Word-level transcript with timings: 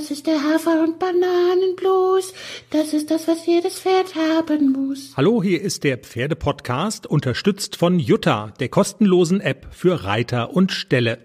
Das 0.00 0.10
ist 0.10 0.26
der 0.26 0.42
Hafer- 0.42 0.82
und 0.82 0.98
Bananenblues. 0.98 2.32
Das 2.70 2.94
ist 2.94 3.10
das, 3.10 3.28
was 3.28 3.44
jedes 3.44 3.80
Pferd 3.80 4.14
haben 4.14 4.72
muss. 4.72 5.12
Hallo, 5.14 5.42
hier 5.42 5.60
ist 5.60 5.84
der 5.84 5.98
Pferdepodcast, 5.98 7.06
unterstützt 7.06 7.76
von 7.76 7.98
Jutta, 7.98 8.54
der 8.60 8.70
kostenlosen 8.70 9.42
App 9.42 9.66
für 9.72 10.04
Reiter 10.04 10.54
und 10.54 10.72
Ställe. 10.72 11.18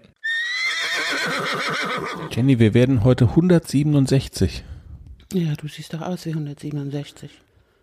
Jenny, 2.30 2.58
wir 2.58 2.74
werden 2.74 3.02
heute 3.02 3.30
167. 3.30 4.62
Ja, 5.32 5.54
du 5.54 5.68
siehst 5.68 5.94
doch 5.94 6.02
aus 6.02 6.26
wie 6.26 6.32
167. 6.32 7.30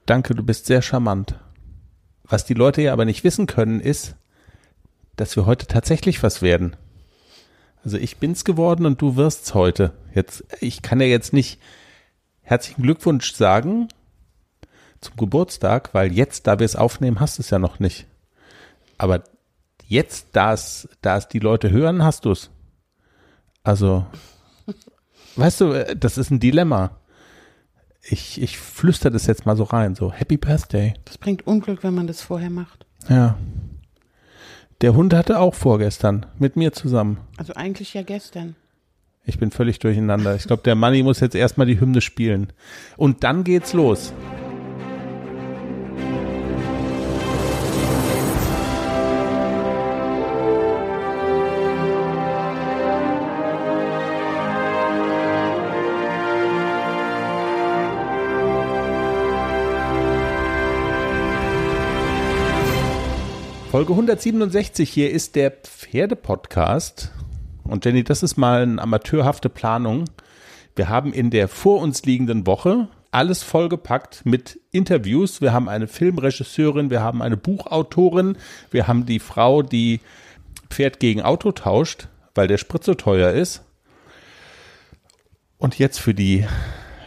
Danke, 0.05 0.35
du 0.35 0.43
bist 0.43 0.67
sehr 0.67 0.83
charmant. 0.83 1.39
Was 2.23 2.45
die 2.45 2.53
Leute 2.53 2.83
ja 2.83 2.93
aber 2.93 3.05
nicht 3.05 3.23
wissen 3.23 3.47
können, 3.47 3.79
ist, 3.79 4.15
dass 5.15 5.35
wir 5.35 5.47
heute 5.47 5.65
tatsächlich 5.65 6.21
was 6.21 6.43
werden. 6.43 6.75
Also 7.83 7.97
ich 7.97 8.17
bin's 8.17 8.45
geworden 8.45 8.85
und 8.85 9.01
du 9.01 9.15
wirst's 9.15 9.53
heute. 9.53 9.91
Jetzt, 10.13 10.45
ich 10.61 10.81
kann 10.81 11.01
ja 11.01 11.07
jetzt 11.07 11.33
nicht 11.33 11.59
herzlichen 12.41 12.83
Glückwunsch 12.83 13.33
sagen 13.33 13.89
zum 15.01 15.17
Geburtstag, 15.17 15.93
weil 15.93 16.13
jetzt, 16.13 16.47
da 16.47 16.59
wir 16.59 16.65
es 16.65 16.75
aufnehmen, 16.75 17.19
hast 17.19 17.37
du 17.37 17.41
es 17.41 17.49
ja 17.49 17.59
noch 17.59 17.79
nicht. 17.79 18.07
Aber 18.97 19.23
jetzt, 19.85 20.27
da 20.31 20.53
es, 20.53 20.87
da 21.01 21.17
es 21.17 21.27
die 21.27 21.39
Leute 21.39 21.71
hören, 21.71 22.03
hast 22.03 22.25
du's. 22.25 22.51
Also, 23.63 24.05
weißt 25.35 25.61
du, 25.61 25.95
das 25.95 26.17
ist 26.17 26.31
ein 26.31 26.39
Dilemma. 26.39 26.97
Ich, 28.01 28.41
ich 28.41 28.57
flüster 28.57 29.09
das 29.09 29.25
jetzt 29.27 29.45
mal 29.45 29.57
so 29.57 29.63
rein, 29.63 29.95
so 29.95 30.11
Happy 30.11 30.37
Birthday. 30.37 30.93
Das 31.05 31.17
bringt 31.17 31.47
Unglück, 31.47 31.83
wenn 31.83 31.93
man 31.93 32.07
das 32.07 32.21
vorher 32.21 32.49
macht. 32.49 32.85
Ja. 33.09 33.37
Der 34.81 34.95
Hund 34.95 35.13
hatte 35.13 35.39
auch 35.39 35.53
vorgestern 35.55 36.25
mit 36.39 36.55
mir 36.55 36.73
zusammen. 36.73 37.19
Also 37.37 37.53
eigentlich 37.53 37.93
ja 37.93 38.01
gestern. 38.01 38.55
Ich 39.25 39.39
bin 39.39 39.51
völlig 39.51 39.79
durcheinander. 39.79 40.35
Ich 40.35 40.43
glaube, 40.43 40.63
der 40.63 40.75
Manni 40.75 41.01
muss 41.01 41.21
jetzt 41.21 41.35
erstmal 41.35 41.67
die 41.67 41.79
Hymne 41.79 42.01
spielen. 42.01 42.51
Und 42.97 43.23
dann 43.23 43.45
geht's 43.45 43.71
los. 43.71 44.13
Folge 63.73 63.93
167 63.93 64.87
hier 64.87 65.09
ist 65.09 65.35
der 65.35 65.49
Pferdepodcast. 65.49 67.11
Und 67.63 67.83
Jenny, 67.83 68.03
das 68.03 68.21
ist 68.21 68.37
mal 68.37 68.61
eine 68.61 68.79
amateurhafte 68.79 69.49
Planung. 69.49 70.05
Wir 70.75 70.89
haben 70.89 71.11
in 71.11 71.31
der 71.31 71.47
vor 71.47 71.81
uns 71.81 72.05
liegenden 72.05 72.45
Woche 72.45 72.87
alles 73.09 73.41
vollgepackt 73.41 74.27
mit 74.27 74.59
Interviews. 74.69 75.41
Wir 75.41 75.53
haben 75.53 75.69
eine 75.69 75.87
Filmregisseurin, 75.87 76.91
wir 76.91 77.01
haben 77.01 77.23
eine 77.23 77.35
Buchautorin, 77.35 78.37
wir 78.69 78.87
haben 78.87 79.07
die 79.07 79.17
Frau, 79.17 79.63
die 79.63 80.01
Pferd 80.69 80.99
gegen 80.99 81.23
Auto 81.23 81.51
tauscht, 81.51 82.09
weil 82.35 82.47
der 82.47 82.59
Sprit 82.59 82.83
so 82.83 82.93
teuer 82.93 83.31
ist. 83.31 83.63
Und 85.57 85.79
jetzt 85.79 85.99
für 85.99 86.13
die, 86.13 86.45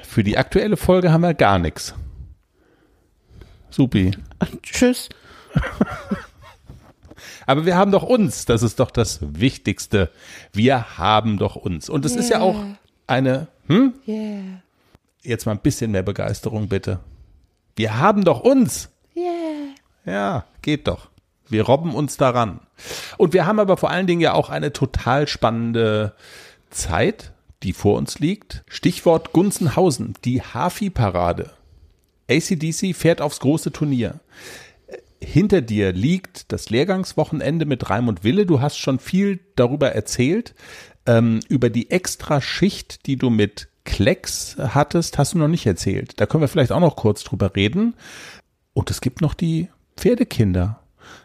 für 0.03 0.25
die 0.25 0.37
aktuelle 0.37 0.77
Folge 0.77 1.13
haben 1.13 1.21
wir 1.21 1.35
gar 1.35 1.61
nichts. 1.61 1.95
Supi. 3.71 4.11
Tschüss. 4.65 5.09
Aber 7.47 7.65
wir 7.65 7.77
haben 7.77 7.93
doch 7.93 8.03
uns, 8.03 8.45
das 8.45 8.63
ist 8.63 8.81
doch 8.81 8.91
das 8.91 9.21
Wichtigste. 9.23 10.11
Wir 10.53 10.99
haben 10.99 11.39
doch 11.39 11.57
uns. 11.57 11.89
Und 11.89 12.05
es 12.05 12.13
yeah. 12.13 12.21
ist 12.21 12.31
ja 12.31 12.41
auch 12.41 12.57
eine, 13.07 13.47
hm? 13.69 13.95
Yeah. 14.07 14.63
Jetzt 15.23 15.47
mal 15.47 15.53
ein 15.53 15.61
bisschen 15.61 15.93
mehr 15.93 16.03
Begeisterung 16.03 16.69
bitte. 16.69 17.01
Wir 17.77 17.99
haben 17.99 18.25
doch 18.25 18.41
uns. 18.41 18.91
Yeah. 19.17 19.75
Ja, 20.05 20.45
geht 20.63 20.89
doch. 20.89 21.09
Wir 21.49 21.63
robben 21.63 21.95
uns 21.95 22.17
daran. 22.17 22.61
Und 23.17 23.33
wir 23.33 23.47
haben 23.47 23.61
aber 23.61 23.77
vor 23.77 23.91
allen 23.91 24.09
Dingen 24.09 24.21
ja 24.21 24.35
auch 24.35 24.51
eine 24.51 24.73
total 24.73 25.29
spannende 25.29 26.15
Zeit, 26.71 27.33
die 27.63 27.73
vor 27.73 27.97
uns 27.97 28.19
liegt. 28.19 28.65
Stichwort 28.67 29.33
Gunzenhausen, 29.33 30.15
die 30.25 30.43
Hafi-Parade. 30.43 31.53
ACDC 32.29 32.95
fährt 32.95 33.21
aufs 33.21 33.39
große 33.39 33.71
Turnier 33.71 34.19
hinter 35.21 35.61
dir 35.61 35.93
liegt 35.93 36.53
das 36.53 36.71
Lehrgangswochenende 36.71 37.65
mit 37.65 37.89
Raimund 37.91 38.25
Wille. 38.25 38.47
Du 38.47 38.61
hast 38.61 38.79
schon 38.79 38.99
viel 38.99 39.41
darüber 39.57 39.93
erzählt. 39.93 40.55
Ähm, 41.07 41.41
über 41.49 41.71
die 41.71 41.91
extra 41.91 42.41
Schicht, 42.41 43.07
die 43.07 43.17
du 43.17 43.31
mit 43.31 43.69
Klecks 43.85 44.57
hattest, 44.59 45.19
hast 45.19 45.35
du 45.35 45.39
noch 45.39 45.49
nicht 45.49 45.67
erzählt. 45.67 46.21
Da 46.21 46.27
können 46.27 46.43
wir 46.43 46.49
vielleicht 46.49 46.73
auch 46.73 46.81
noch 46.81 46.97
kurz 46.97 47.23
drüber 47.25 47.55
reden. 47.55 47.95
Und 48.75 48.91
es 48.91 49.01
gibt 49.01 49.21
noch 49.21 49.35
die 49.35 49.69
Pferdekinder 49.97 50.81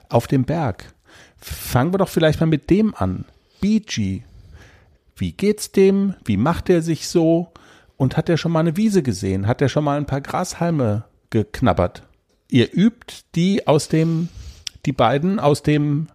auf 0.10 0.28
dem 0.28 0.46
Berg. 0.46 0.94
Fangen 1.38 1.94
wir 1.94 1.98
doch 1.98 2.10
vielleicht 2.10 2.40
mal 2.40 2.46
mit 2.46 2.70
dem 2.70 2.94
an. 2.96 3.26
BG. 3.60 4.22
Wie 5.16 5.32
geht's 5.34 5.72
dem? 5.72 6.16
Wie 6.24 6.38
macht 6.38 6.70
er 6.70 6.82
sich 6.82 7.08
so? 7.08 7.52
Und 7.98 8.18
hat 8.18 8.30
er 8.30 8.38
schon 8.38 8.52
mal 8.52 8.62
eine 8.62 8.78
Wiese 8.78 9.04
gesehen? 9.04 9.48
Hat 9.48 9.62
er 9.62 9.70
schon 9.70 9.84
mal 9.84 9.98
ein 9.98 10.06
paar 10.06 10.22
Grashalme 10.22 11.04
geknabbert? 11.30 12.04
Ihr 12.52 12.72
übt 12.72 13.24
die 13.34 13.68
aus 13.68 13.88
dem, 13.88 14.30
die 14.86 14.92
beiden 14.92 15.40
aus 15.40 15.64
dem 15.64 16.08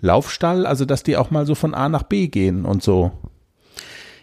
Laufstall, 0.00 0.66
also 0.66 0.84
dass 0.84 1.02
die 1.02 1.16
auch 1.16 1.30
mal 1.30 1.46
so 1.46 1.54
von 1.54 1.74
A 1.74 1.88
nach 1.88 2.02
B 2.02 2.28
gehen 2.28 2.64
und 2.64 2.82
so. 2.82 3.12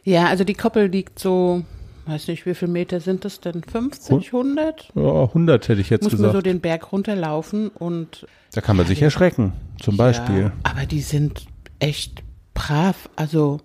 Ja, 0.04 0.26
also 0.28 0.44
die 0.44 0.54
Koppel 0.54 0.88
liegt 0.88 1.20
so, 1.20 1.64
weiß 2.06 2.28
nicht, 2.28 2.46
wie 2.46 2.54
viele 2.54 2.72
Meter 2.72 3.00
sind 3.00 3.26
das 3.26 3.40
denn? 3.40 3.64
50, 3.64 4.28
100? 4.28 4.92
Ja, 4.96 5.24
100 5.24 5.68
hätte 5.68 5.82
ich 5.82 5.90
jetzt 5.90 6.04
Muss 6.04 6.12
gesagt. 6.12 6.28
Muss 6.28 6.34
man 6.34 6.38
so 6.38 6.42
den 6.42 6.62
Berg 6.62 6.92
runterlaufen 6.92 7.70
und. 7.70 8.28
Da 8.54 8.62
kann 8.62 8.78
man 8.78 8.86
ja, 8.86 8.90
sich 8.90 9.02
erschrecken, 9.02 9.54
zum 9.82 9.98
Beispiel. 9.98 10.44
Ja, 10.44 10.52
aber 10.64 10.86
die 10.86 11.02
sind 11.02 11.46
echt 11.80 12.24
brav, 12.54 13.10
also. 13.16 13.60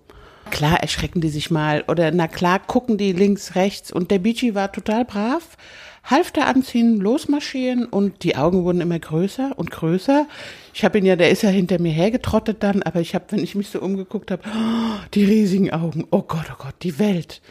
Klar 0.51 0.81
erschrecken 0.81 1.21
die 1.21 1.29
sich 1.29 1.49
mal 1.49 1.83
oder 1.87 2.11
na 2.11 2.27
klar 2.27 2.59
gucken 2.59 2.97
die 2.97 3.13
links, 3.13 3.55
rechts 3.55 3.91
und 3.91 4.11
der 4.11 4.19
Bici 4.19 4.53
war 4.53 4.71
total 4.71 5.05
brav, 5.05 5.57
Halfter 6.03 6.45
anziehen, 6.47 6.97
losmarschieren 6.97 7.85
und 7.85 8.23
die 8.23 8.35
Augen 8.35 8.63
wurden 8.63 8.81
immer 8.81 8.99
größer 8.99 9.57
und 9.57 9.71
größer. 9.71 10.27
Ich 10.73 10.83
habe 10.83 10.97
ihn 10.97 11.05
ja, 11.05 11.15
der 11.15 11.29
ist 11.29 11.43
ja 11.43 11.49
hinter 11.49 11.79
mir 11.79 11.91
hergetrottet 11.91 12.63
dann, 12.63 12.83
aber 12.83 13.01
ich 13.01 13.15
habe, 13.15 13.25
wenn 13.29 13.43
ich 13.43 13.55
mich 13.55 13.69
so 13.69 13.79
umgeguckt 13.79 14.31
habe, 14.31 14.43
oh, 14.45 14.99
die 15.13 15.25
riesigen 15.25 15.71
Augen, 15.71 16.07
oh 16.11 16.23
Gott, 16.23 16.47
oh 16.51 16.57
Gott, 16.57 16.75
die 16.81 16.99
Welt. 16.99 17.41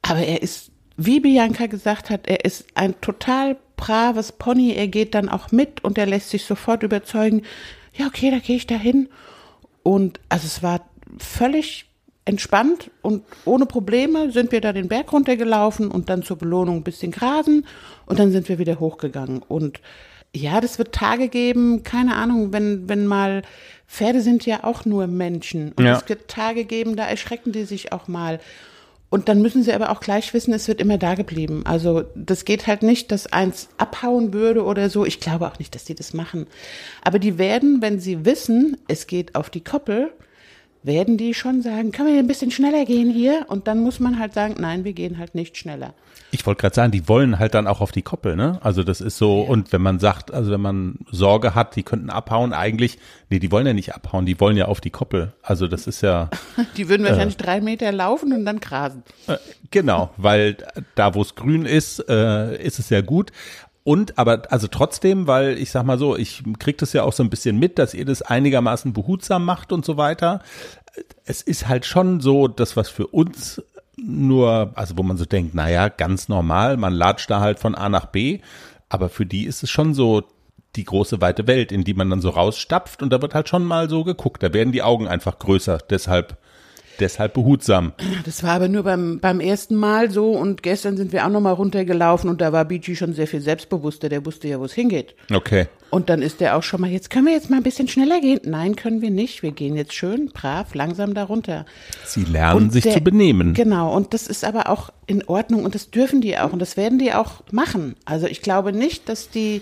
Aber 0.00 0.20
er 0.20 0.42
ist, 0.42 0.70
wie 0.96 1.20
Bianca 1.20 1.66
gesagt 1.66 2.10
hat, 2.10 2.26
er 2.26 2.44
ist 2.44 2.66
ein 2.74 3.00
total 3.00 3.56
braves 3.76 4.32
Pony. 4.32 4.74
Er 4.74 4.88
geht 4.88 5.14
dann 5.14 5.28
auch 5.28 5.50
mit 5.50 5.82
und 5.82 5.98
er 5.98 6.06
lässt 6.06 6.30
sich 6.30 6.44
sofort 6.44 6.82
überzeugen. 6.82 7.42
Ja, 7.94 8.06
okay, 8.06 8.30
da 8.30 8.38
gehe 8.38 8.56
ich 8.56 8.66
dahin. 8.66 9.08
Und 9.82 10.20
also 10.28 10.46
es 10.46 10.62
war 10.62 10.86
völlig 11.18 11.86
entspannt 12.24 12.90
und 13.02 13.24
ohne 13.44 13.66
Probleme 13.66 14.30
sind 14.30 14.52
wir 14.52 14.60
da 14.60 14.72
den 14.72 14.88
Berg 14.88 15.12
runtergelaufen 15.12 15.90
und 15.90 16.08
dann 16.08 16.22
zur 16.22 16.38
Belohnung 16.38 16.76
ein 16.76 16.84
bisschen 16.84 17.10
grasen 17.10 17.66
und 18.06 18.18
dann 18.18 18.30
sind 18.30 18.48
wir 18.48 18.58
wieder 18.58 18.78
hochgegangen. 18.78 19.42
Und 19.42 19.80
ja, 20.34 20.60
das 20.60 20.78
wird 20.78 20.92
Tage 20.92 21.28
geben, 21.28 21.82
keine 21.82 22.14
Ahnung, 22.16 22.52
wenn, 22.52 22.88
wenn 22.88 23.06
mal, 23.06 23.42
Pferde 23.86 24.22
sind 24.22 24.46
ja 24.46 24.64
auch 24.64 24.84
nur 24.86 25.06
Menschen. 25.06 25.72
Und 25.72 25.84
ja. 25.84 25.98
es 25.98 26.08
wird 26.08 26.28
Tage 26.28 26.64
geben, 26.64 26.96
da 26.96 27.06
erschrecken 27.06 27.52
die 27.52 27.64
sich 27.64 27.92
auch 27.92 28.08
mal. 28.08 28.40
Und 29.10 29.28
dann 29.28 29.42
müssen 29.42 29.62
sie 29.62 29.74
aber 29.74 29.90
auch 29.90 30.00
gleich 30.00 30.32
wissen, 30.32 30.54
es 30.54 30.68
wird 30.68 30.80
immer 30.80 30.96
da 30.96 31.14
geblieben. 31.14 31.66
Also 31.66 32.04
das 32.14 32.46
geht 32.46 32.66
halt 32.66 32.82
nicht, 32.82 33.12
dass 33.12 33.30
eins 33.30 33.68
abhauen 33.76 34.32
würde 34.32 34.64
oder 34.64 34.88
so. 34.88 35.04
Ich 35.04 35.20
glaube 35.20 35.46
auch 35.46 35.58
nicht, 35.58 35.74
dass 35.74 35.84
die 35.84 35.94
das 35.94 36.14
machen. 36.14 36.46
Aber 37.02 37.18
die 37.18 37.36
werden, 37.36 37.82
wenn 37.82 38.00
sie 38.00 38.24
wissen, 38.24 38.78
es 38.88 39.06
geht 39.06 39.34
auf 39.34 39.50
die 39.50 39.62
Koppel, 39.62 40.12
werden 40.82 41.16
die 41.16 41.34
schon 41.34 41.62
sagen, 41.62 41.92
können 41.92 42.12
wir 42.12 42.18
ein 42.18 42.26
bisschen 42.26 42.50
schneller 42.50 42.84
gehen 42.84 43.10
hier? 43.10 43.46
Und 43.48 43.66
dann 43.66 43.80
muss 43.80 44.00
man 44.00 44.18
halt 44.18 44.34
sagen, 44.34 44.56
nein, 44.58 44.84
wir 44.84 44.92
gehen 44.92 45.18
halt 45.18 45.34
nicht 45.34 45.56
schneller. 45.56 45.94
Ich 46.30 46.46
wollte 46.46 46.62
gerade 46.62 46.74
sagen, 46.74 46.92
die 46.92 47.08
wollen 47.08 47.38
halt 47.38 47.54
dann 47.54 47.66
auch 47.66 47.80
auf 47.80 47.92
die 47.92 48.02
Koppel, 48.02 48.36
ne? 48.36 48.58
Also 48.62 48.82
das 48.82 49.00
ist 49.00 49.18
so, 49.18 49.42
ja. 49.42 49.50
und 49.50 49.72
wenn 49.72 49.82
man 49.82 49.98
sagt, 49.98 50.32
also 50.32 50.50
wenn 50.50 50.62
man 50.62 50.98
Sorge 51.10 51.54
hat, 51.54 51.76
die 51.76 51.82
könnten 51.82 52.10
abhauen, 52.10 52.52
eigentlich, 52.52 52.98
nee, 53.28 53.38
die 53.38 53.52
wollen 53.52 53.66
ja 53.66 53.74
nicht 53.74 53.94
abhauen, 53.94 54.24
die 54.24 54.40
wollen 54.40 54.56
ja 54.56 54.64
auf 54.64 54.80
die 54.80 54.90
Koppel. 54.90 55.34
Also 55.42 55.68
das 55.68 55.86
ist 55.86 56.00
ja. 56.00 56.30
die 56.76 56.88
würden 56.88 57.06
wahrscheinlich 57.06 57.38
äh, 57.38 57.42
drei 57.42 57.60
Meter 57.60 57.92
laufen 57.92 58.32
und 58.32 58.44
dann 58.46 58.60
grasen. 58.60 59.02
Äh, 59.26 59.36
genau, 59.70 60.10
weil 60.16 60.56
da, 60.94 61.14
wo 61.14 61.22
es 61.22 61.34
grün 61.34 61.66
ist, 61.66 61.98
äh, 62.08 62.56
ist 62.62 62.78
es 62.78 62.88
ja 62.88 63.02
gut. 63.02 63.30
Und 63.84 64.18
aber 64.18 64.42
also 64.50 64.68
trotzdem, 64.68 65.26
weil 65.26 65.58
ich 65.58 65.70
sag 65.70 65.84
mal 65.84 65.98
so, 65.98 66.16
ich 66.16 66.42
krieg 66.58 66.78
das 66.78 66.92
ja 66.92 67.02
auch 67.02 67.12
so 67.12 67.22
ein 67.22 67.30
bisschen 67.30 67.58
mit, 67.58 67.78
dass 67.78 67.94
ihr 67.94 68.04
das 68.04 68.22
einigermaßen 68.22 68.92
behutsam 68.92 69.44
macht 69.44 69.72
und 69.72 69.84
so 69.84 69.96
weiter. 69.96 70.40
Es 71.24 71.42
ist 71.42 71.68
halt 71.68 71.84
schon 71.84 72.20
so, 72.20 72.48
das 72.48 72.76
was 72.76 72.88
für 72.88 73.08
uns 73.08 73.62
nur, 73.96 74.72
also 74.74 74.96
wo 74.96 75.02
man 75.02 75.16
so 75.16 75.24
denkt, 75.24 75.54
naja, 75.54 75.88
ganz 75.88 76.28
normal, 76.28 76.76
man 76.76 76.92
latscht 76.92 77.30
da 77.30 77.40
halt 77.40 77.58
von 77.58 77.74
A 77.74 77.88
nach 77.88 78.06
B, 78.06 78.40
aber 78.88 79.08
für 79.08 79.26
die 79.26 79.44
ist 79.44 79.62
es 79.62 79.70
schon 79.70 79.94
so 79.94 80.22
die 80.76 80.84
große 80.84 81.20
weite 81.20 81.46
Welt, 81.46 81.72
in 81.72 81.84
die 81.84 81.94
man 81.94 82.08
dann 82.08 82.20
so 82.20 82.30
rausstapft. 82.30 83.02
Und 83.02 83.10
da 83.12 83.20
wird 83.20 83.34
halt 83.34 83.48
schon 83.48 83.64
mal 83.64 83.90
so 83.90 84.04
geguckt, 84.04 84.42
da 84.42 84.52
werden 84.54 84.72
die 84.72 84.82
Augen 84.82 85.06
einfach 85.06 85.38
größer, 85.38 85.78
deshalb 85.90 86.38
deshalb 87.00 87.34
behutsam. 87.34 87.92
Das 88.24 88.42
war 88.42 88.50
aber 88.52 88.68
nur 88.68 88.82
beim, 88.82 89.18
beim 89.20 89.40
ersten 89.40 89.74
Mal 89.74 90.10
so 90.10 90.30
und 90.32 90.62
gestern 90.62 90.96
sind 90.96 91.12
wir 91.12 91.24
auch 91.26 91.30
nochmal 91.30 91.54
runtergelaufen 91.54 92.28
und 92.30 92.40
da 92.40 92.52
war 92.52 92.64
Beachy 92.64 92.96
schon 92.96 93.14
sehr 93.14 93.26
viel 93.26 93.40
selbstbewusster, 93.40 94.08
der 94.08 94.24
wusste 94.26 94.48
ja, 94.48 94.60
wo 94.60 94.64
es 94.64 94.72
hingeht. 94.72 95.14
Okay. 95.32 95.66
Und 95.90 96.08
dann 96.08 96.22
ist 96.22 96.40
der 96.40 96.56
auch 96.56 96.62
schon 96.62 96.80
mal, 96.80 96.88
jetzt 96.90 97.10
können 97.10 97.26
wir 97.26 97.34
jetzt 97.34 97.50
mal 97.50 97.58
ein 97.58 97.62
bisschen 97.62 97.86
schneller 97.86 98.20
gehen. 98.20 98.40
Nein, 98.44 98.76
können 98.76 99.02
wir 99.02 99.10
nicht. 99.10 99.42
Wir 99.42 99.52
gehen 99.52 99.76
jetzt 99.76 99.92
schön 99.92 100.30
brav, 100.32 100.74
langsam 100.74 101.12
da 101.12 101.24
runter. 101.24 101.66
Sie 102.06 102.24
lernen 102.24 102.56
Und 102.64 102.72
sich 102.72 102.84
der- 102.84 102.94
zu 102.94 103.00
benehmen. 103.02 103.52
Genau, 103.52 103.94
und 103.94 104.14
das 104.14 104.26
ist 104.26 104.44
aber 104.44 104.70
auch 104.70 104.90
in 105.06 105.22
Ordnung 105.28 105.64
und 105.64 105.74
das 105.74 105.90
dürfen 105.90 106.20
die 106.22 106.38
auch 106.38 106.52
und 106.52 106.60
das 106.60 106.76
werden 106.78 106.98
die 106.98 107.12
auch 107.12 107.42
machen. 107.50 107.94
Also 108.06 108.26
ich 108.26 108.40
glaube 108.40 108.72
nicht, 108.72 109.08
dass 109.10 109.28
die 109.28 109.60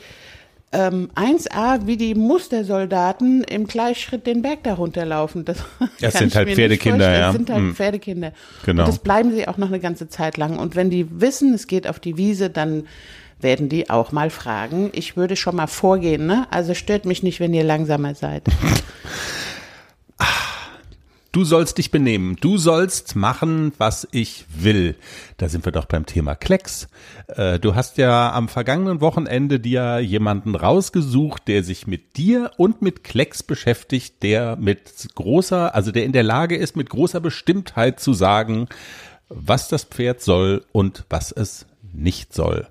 ähm, 0.72 1.11
1a 1.17 1.87
wie 1.87 1.96
die 1.96 2.14
Mustersoldaten 2.14 3.43
im 3.44 3.67
Gleichschritt 3.67 4.26
den 4.26 4.43
Berg 4.43 4.62
da 4.62 4.75
runterlaufen. 4.75 5.44
Das, 5.44 5.58
Das 6.00 6.14
sind 6.14 6.34
halt 6.34 6.50
Pferdekinder, 6.50 7.12
ja. 7.12 7.20
Das 7.26 7.32
sind 7.37 7.50
halt 7.50 7.58
Hm. 7.61 7.75
Pferdekinder. 7.75 8.32
Genau. 8.64 8.82
Und 8.82 8.88
das 8.88 8.99
bleiben 9.00 9.32
sie 9.34 9.49
auch 9.49 9.56
noch 9.56 9.69
eine 9.69 9.81
ganze 9.81 10.08
Zeit 10.08 10.37
lang. 10.37 10.58
Und 10.58 10.76
wenn 10.76 10.90
die 10.90 11.06
wissen, 11.20 11.55
es 11.55 11.67
geht 11.67 11.88
auf 11.88 11.99
die 11.99 12.17
Wiese, 12.17 12.50
dann 12.50 12.84
werden 13.40 13.69
die 13.69 13.90
auch 13.90 14.12
mal 14.12 14.31
fragen. 14.31 14.90
Ich 14.93 15.17
würde 15.17 15.34
schon 15.34 15.56
mal 15.56 15.67
vorgehen, 15.67 16.26
ne? 16.26 16.46
Also 16.50 16.75
stört 16.75 17.05
mich 17.05 17.23
nicht, 17.23 17.40
wenn 17.40 17.55
ihr 17.55 17.64
langsamer 17.64 18.14
seid. 18.14 18.44
Du 21.32 21.44
sollst 21.44 21.78
dich 21.78 21.92
benehmen. 21.92 22.36
Du 22.40 22.58
sollst 22.58 23.14
machen, 23.14 23.72
was 23.78 24.08
ich 24.10 24.46
will. 24.52 24.96
Da 25.36 25.48
sind 25.48 25.64
wir 25.64 25.70
doch 25.70 25.84
beim 25.84 26.04
Thema 26.04 26.34
Klecks. 26.34 26.88
Äh, 27.28 27.60
Du 27.60 27.76
hast 27.76 27.98
ja 27.98 28.32
am 28.32 28.48
vergangenen 28.48 29.00
Wochenende 29.00 29.60
dir 29.60 30.00
jemanden 30.00 30.56
rausgesucht, 30.56 31.46
der 31.46 31.62
sich 31.62 31.86
mit 31.86 32.16
dir 32.16 32.50
und 32.56 32.82
mit 32.82 33.04
Klecks 33.04 33.44
beschäftigt, 33.44 34.24
der 34.24 34.56
mit 34.56 35.08
großer, 35.14 35.72
also 35.72 35.92
der 35.92 36.04
in 36.04 36.12
der 36.12 36.24
Lage 36.24 36.56
ist, 36.56 36.74
mit 36.74 36.90
großer 36.90 37.20
Bestimmtheit 37.20 38.00
zu 38.00 38.12
sagen, 38.12 38.66
was 39.28 39.68
das 39.68 39.84
Pferd 39.84 40.20
soll 40.20 40.64
und 40.72 41.04
was 41.10 41.30
es 41.30 41.66
nicht 41.92 42.34
soll. 42.34 42.66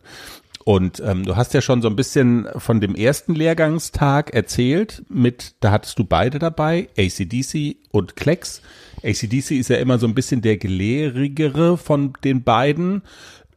Und 0.69 1.01
ähm, 1.04 1.25
du 1.25 1.36
hast 1.36 1.56
ja 1.56 1.62
schon 1.62 1.81
so 1.81 1.88
ein 1.88 1.95
bisschen 1.95 2.48
von 2.57 2.80
dem 2.80 2.94
ersten 2.94 3.33
Lehrgangstag 3.33 4.36
erzählt. 4.36 5.04
Mit, 5.10 5.56
da 5.62 5.71
hattest 5.71 5.98
du 5.98 6.04
beide 6.04 6.38
dabei, 6.38 6.89
ACDC 6.95 7.77
und 7.89 8.16
Klecks. 8.16 8.62
ACDC 9.04 9.50
ist 9.54 9.71
ja 9.71 9.77
immer 9.77 9.98
so 9.98 10.06
ein 10.06 10.13
bisschen 10.13 10.44
der 10.44 10.57
gelehrigere 10.57 11.75
von 11.75 12.13
den 12.24 12.44
beiden. 12.44 13.01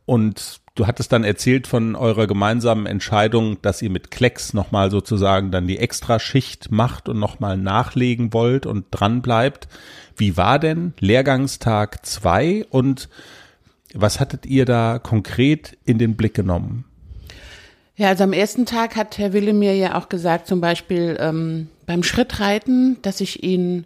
Und 0.07 0.63
du 0.75 0.87
hattest 0.87 1.13
dann 1.13 1.23
erzählt 1.23 1.67
von 1.67 1.97
eurer 1.97 2.27
gemeinsamen 2.27 2.87
Entscheidung, 2.87 3.61
dass 3.61 3.83
ihr 3.83 3.91
mit 3.91 4.11
Klecks 4.11 4.55
nochmal 4.55 4.91
sozusagen 4.91 5.51
dann 5.51 5.67
die 5.67 5.77
Extraschicht 5.77 6.71
macht 6.71 7.11
und 7.11 7.19
nochmal 7.19 7.59
nachlegen 7.59 8.33
wollt 8.33 8.65
und 8.65 8.87
dran 8.91 9.21
bleibt. 9.21 9.69
Wie 10.17 10.39
war 10.39 10.59
denn 10.59 10.95
Lehrgangstag 10.99 12.07
zwei 12.07 12.65
und 12.71 13.11
was 13.93 14.19
hattet 14.19 14.47
ihr 14.47 14.65
da 14.65 14.99
konkret 14.99 15.77
in 15.85 15.99
den 15.99 16.17
Blick 16.17 16.33
genommen? 16.33 16.87
Ja, 17.97 18.09
also 18.09 18.25
am 18.25 18.33
ersten 18.33 18.65
Tag 18.65 18.97
hat 18.97 19.19
Herr 19.19 19.33
Wille 19.33 19.53
mir 19.53 19.77
ja 19.77 19.99
auch 19.99 20.09
gesagt, 20.09 20.47
zum 20.47 20.61
Beispiel 20.61 21.17
ähm, 21.21 21.69
beim 21.87 22.03
Schrittreiten, 22.03 22.97
dass 23.03 23.21
ich 23.21 23.43
ihn 23.43 23.85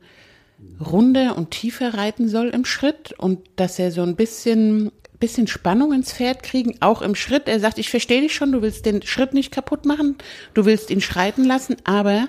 runder 0.81 1.37
und 1.37 1.51
tiefer 1.51 1.95
reiten 1.95 2.29
soll 2.29 2.49
im 2.49 2.65
Schritt 2.65 3.13
und 3.19 3.41
dass 3.57 3.79
er 3.79 3.91
so 3.91 4.03
ein 4.03 4.15
bisschen, 4.15 4.93
bisschen 5.19 5.49
Spannung 5.49 5.93
ins 5.93 6.13
Pferd 6.13 6.43
kriegen, 6.43 6.77
auch 6.81 7.03
im 7.03 7.15
Schritt. 7.17 7.49
Er 7.49 7.59
sagt, 7.59 7.79
ich 7.79 7.91
verstehe 7.91 8.21
dich 8.21 8.35
schon, 8.35 8.53
du 8.53 8.63
willst 8.63 8.87
den 8.87 9.03
Schritt 9.03 9.35
nicht 9.35 9.51
kaputt 9.51 9.85
machen, 9.85 10.17
du 10.55 10.65
willst 10.65 10.91
ihn 10.91 11.01
schreiten 11.01 11.45
lassen, 11.45 11.77
aber 11.85 12.29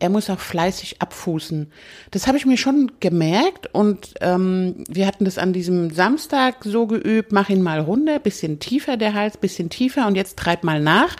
er 0.00 0.10
muss 0.10 0.30
auch 0.30 0.38
fleißig 0.38 1.02
abfußen. 1.02 1.72
Das 2.10 2.26
habe 2.26 2.38
ich 2.38 2.46
mir 2.46 2.56
schon 2.56 2.92
gemerkt 3.00 3.68
und 3.72 4.14
ähm, 4.20 4.84
wir 4.88 5.06
hatten 5.06 5.24
das 5.24 5.38
an 5.38 5.52
diesem 5.52 5.90
Samstag 5.90 6.64
so 6.64 6.86
geübt, 6.86 7.32
mach 7.32 7.48
ihn 7.48 7.62
mal 7.62 7.80
runter, 7.80 8.18
bisschen 8.20 8.60
tiefer 8.60 8.96
der 8.96 9.14
Hals, 9.14 9.36
bisschen 9.36 9.70
tiefer 9.70 10.06
und 10.06 10.14
jetzt 10.14 10.38
treib 10.38 10.62
mal 10.62 10.80
nach, 10.80 11.16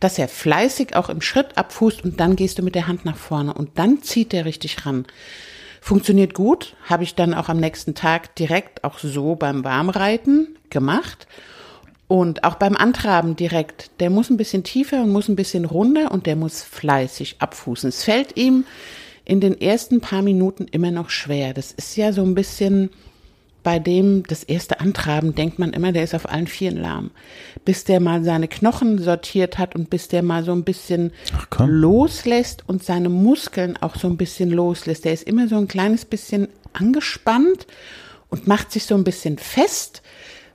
dass 0.00 0.18
er 0.18 0.28
fleißig 0.28 0.96
auch 0.96 1.10
im 1.10 1.20
Schritt 1.20 1.58
abfußt 1.58 2.04
und 2.04 2.20
dann 2.20 2.36
gehst 2.36 2.58
du 2.58 2.62
mit 2.62 2.74
der 2.74 2.86
Hand 2.86 3.04
nach 3.04 3.16
vorne 3.16 3.52
und 3.52 3.78
dann 3.78 4.02
zieht 4.02 4.32
er 4.32 4.46
richtig 4.46 4.86
ran. 4.86 5.04
Funktioniert 5.82 6.32
gut, 6.32 6.76
habe 6.84 7.02
ich 7.02 7.16
dann 7.16 7.34
auch 7.34 7.48
am 7.48 7.58
nächsten 7.58 7.94
Tag 7.94 8.36
direkt 8.36 8.84
auch 8.84 8.98
so 8.98 9.34
beim 9.34 9.64
Warmreiten 9.64 10.56
gemacht. 10.70 11.26
Und 12.12 12.44
auch 12.44 12.56
beim 12.56 12.76
Antraben 12.76 13.36
direkt, 13.36 13.90
der 13.98 14.10
muss 14.10 14.28
ein 14.28 14.36
bisschen 14.36 14.64
tiefer 14.64 15.02
und 15.02 15.12
muss 15.12 15.30
ein 15.30 15.34
bisschen 15.34 15.64
runder 15.64 16.10
und 16.10 16.26
der 16.26 16.36
muss 16.36 16.62
fleißig 16.62 17.36
abfußen. 17.38 17.88
Es 17.88 18.04
fällt 18.04 18.36
ihm 18.36 18.66
in 19.24 19.40
den 19.40 19.58
ersten 19.58 20.02
paar 20.02 20.20
Minuten 20.20 20.66
immer 20.70 20.90
noch 20.90 21.08
schwer. 21.08 21.54
Das 21.54 21.72
ist 21.72 21.96
ja 21.96 22.12
so 22.12 22.22
ein 22.22 22.34
bisschen 22.34 22.90
bei 23.62 23.78
dem, 23.78 24.24
das 24.24 24.44
erste 24.44 24.80
Antraben, 24.80 25.34
denkt 25.34 25.58
man 25.58 25.72
immer, 25.72 25.90
der 25.90 26.04
ist 26.04 26.14
auf 26.14 26.28
allen 26.28 26.48
Vieren 26.48 26.76
lahm. 26.76 27.12
Bis 27.64 27.84
der 27.84 27.98
mal 27.98 28.22
seine 28.22 28.46
Knochen 28.46 28.98
sortiert 28.98 29.56
hat 29.56 29.74
und 29.74 29.88
bis 29.88 30.08
der 30.08 30.22
mal 30.22 30.44
so 30.44 30.52
ein 30.52 30.64
bisschen 30.64 31.12
loslässt 31.58 32.68
und 32.68 32.84
seine 32.84 33.08
Muskeln 33.08 33.78
auch 33.78 33.96
so 33.96 34.06
ein 34.06 34.18
bisschen 34.18 34.50
loslässt. 34.50 35.06
Der 35.06 35.14
ist 35.14 35.26
immer 35.26 35.48
so 35.48 35.56
ein 35.56 35.66
kleines 35.66 36.04
bisschen 36.04 36.48
angespannt 36.74 37.66
und 38.28 38.46
macht 38.46 38.70
sich 38.70 38.84
so 38.84 38.96
ein 38.96 39.04
bisschen 39.04 39.38
fest, 39.38 40.02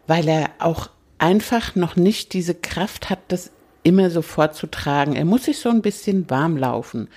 weil 0.06 0.28
er 0.28 0.52
auch 0.60 0.92
einfach 1.20 1.76
noch 1.76 1.96
nicht 1.96 2.34
diese 2.34 2.56
Kraft 2.56 3.10
hat, 3.10 3.20
das 3.28 3.52
immer 3.84 4.10
sofort 4.10 4.56
zu 4.56 4.68
tragen. 4.68 5.16
Er 5.16 5.26
muss 5.26 5.46
sich 5.46 5.60
so 5.60 5.70
ein 5.70 5.82
bisschen 5.82 6.30
warm 6.30 6.58
laufen. 6.58 7.08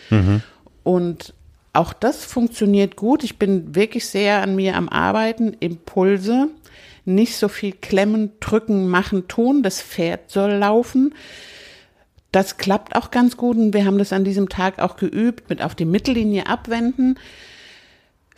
Und 0.84 1.34
auch 1.72 1.92
das 1.92 2.24
funktioniert 2.24 2.96
gut. 2.96 3.24
Ich 3.24 3.38
bin 3.38 3.74
wirklich 3.74 4.06
sehr 4.06 4.42
an 4.42 4.56
mir 4.56 4.76
am 4.76 4.88
Arbeiten. 4.88 5.56
Impulse, 5.60 6.48
nicht 7.04 7.36
so 7.36 7.48
viel 7.48 7.72
klemmen, 7.72 8.32
drücken, 8.40 8.88
machen, 8.88 9.28
tun. 9.28 9.62
Das 9.62 9.82
Pferd 9.82 10.30
soll 10.30 10.52
laufen. 10.52 11.14
Das 12.32 12.56
klappt 12.58 12.94
auch 12.94 13.10
ganz 13.10 13.36
gut 13.36 13.56
und 13.56 13.74
wir 13.74 13.84
haben 13.84 13.98
das 13.98 14.12
an 14.12 14.24
diesem 14.24 14.48
Tag 14.48 14.78
auch 14.78 14.96
geübt 14.96 15.50
mit 15.50 15.62
auf 15.62 15.74
die 15.74 15.84
Mittellinie 15.84 16.46
abwenden. 16.46 17.18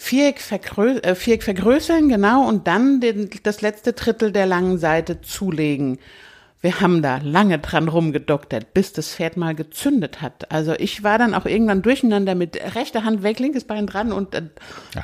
Viereck, 0.02 0.40
vergrö 0.40 0.98
äh, 0.98 1.14
Viereck 1.14 1.44
vergrößern, 1.44 2.08
genau, 2.08 2.48
und 2.48 2.66
dann 2.66 3.00
den, 3.00 3.30
das 3.44 3.60
letzte 3.60 3.92
Drittel 3.92 4.32
der 4.32 4.46
langen 4.46 4.76
Seite 4.76 5.20
zulegen. 5.20 5.98
Wir 6.60 6.80
haben 6.80 7.02
da 7.02 7.18
lange 7.22 7.60
dran 7.60 7.86
rumgedoktert, 7.86 8.74
bis 8.74 8.92
das 8.92 9.14
Pferd 9.14 9.36
mal 9.36 9.54
gezündet 9.54 10.20
hat. 10.20 10.50
Also 10.50 10.74
ich 10.76 11.04
war 11.04 11.18
dann 11.18 11.34
auch 11.34 11.46
irgendwann 11.46 11.82
durcheinander 11.82 12.34
mit 12.34 12.56
rechter 12.74 13.04
Hand 13.04 13.22
weg, 13.22 13.38
linkes 13.38 13.62
Bein 13.62 13.86
dran 13.86 14.12
und 14.12 14.34
äh, 14.34 14.42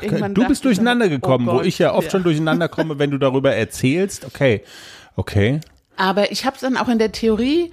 irgendwann 0.02 0.34
du 0.34 0.48
bist 0.48 0.64
durcheinander 0.64 1.06
dann, 1.06 1.14
oh 1.14 1.20
gekommen, 1.20 1.46
wo 1.46 1.52
Gott, 1.52 1.66
ich 1.66 1.78
ja 1.78 1.94
oft 1.94 2.10
schon 2.10 2.24
durcheinander 2.24 2.68
komme, 2.68 2.98
wenn 2.98 3.12
du 3.12 3.18
darüber 3.18 3.54
erzählst. 3.54 4.24
Okay, 4.24 4.62
okay. 5.14 5.60
Aber 5.96 6.32
ich 6.32 6.44
habe 6.44 6.56
es 6.56 6.62
dann 6.62 6.76
auch 6.76 6.88
in 6.88 6.98
der 6.98 7.12
Theorie 7.12 7.70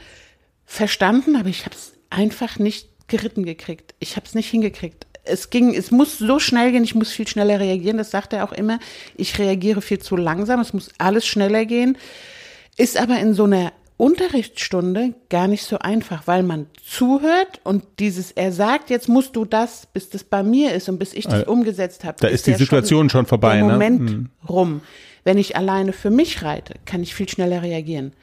verstanden, 0.65 1.35
aber 1.35 1.49
ich 1.49 1.65
habe 1.65 1.75
es 1.75 1.93
einfach 2.11 2.59
nicht 2.59 2.89
geritten 3.07 3.45
gekriegt. 3.45 3.95
Ich 3.97 4.15
habe 4.15 4.27
es 4.27 4.35
nicht 4.35 4.49
hingekriegt. 4.49 5.07
Es 5.25 5.49
ging, 5.49 5.73
es 5.73 5.91
muss 5.91 6.17
so 6.17 6.39
schnell 6.39 6.71
gehen, 6.71 6.83
ich 6.83 6.95
muss 6.95 7.11
viel 7.11 7.27
schneller 7.27 7.59
reagieren, 7.59 7.97
das 7.97 8.11
sagt 8.11 8.33
er 8.33 8.43
auch 8.43 8.53
immer. 8.53 8.79
Ich 9.15 9.37
reagiere 9.39 9.81
viel 9.81 9.99
zu 9.99 10.15
langsam, 10.15 10.59
es 10.59 10.73
muss 10.73 10.89
alles 10.97 11.25
schneller 11.25 11.65
gehen. 11.65 11.97
Ist 12.77 12.97
aber 12.99 13.19
in 13.19 13.33
so 13.33 13.45
einer 13.45 13.71
Unterrichtsstunde 13.97 15.13
gar 15.29 15.47
nicht 15.47 15.63
so 15.63 15.79
einfach, 15.79 16.27
weil 16.27 16.43
man 16.43 16.67
zuhört 16.85 17.61
und 17.63 17.83
dieses, 17.99 18.31
er 18.31 18.51
sagt, 18.51 18.89
jetzt 18.89 19.07
musst 19.07 19.35
du 19.35 19.45
das, 19.45 19.87
bis 19.93 20.09
das 20.09 20.25
bei 20.25 20.43
mir 20.43 20.73
ist 20.73 20.89
und 20.89 20.99
bis 20.99 21.13
ich 21.13 21.25
das 21.25 21.45
umgesetzt 21.45 22.03
habe. 22.03 22.17
da 22.19 22.27
ist 22.27 22.45
die 22.45 22.53
Situation 22.55 23.09
schon 23.09 23.25
vorbei, 23.25 23.55
Der 23.55 23.65
ne? 23.65 23.71
Moment 23.71 24.29
rum. 24.49 24.81
Wenn 25.25 25.39
ich 25.39 25.55
alleine 25.55 25.91
für 25.91 26.11
mich 26.11 26.43
reite, 26.43 26.75
kann 26.85 27.01
ich 27.01 27.15
viel 27.15 27.27
schneller 27.27 27.63
reagieren. 27.63 28.13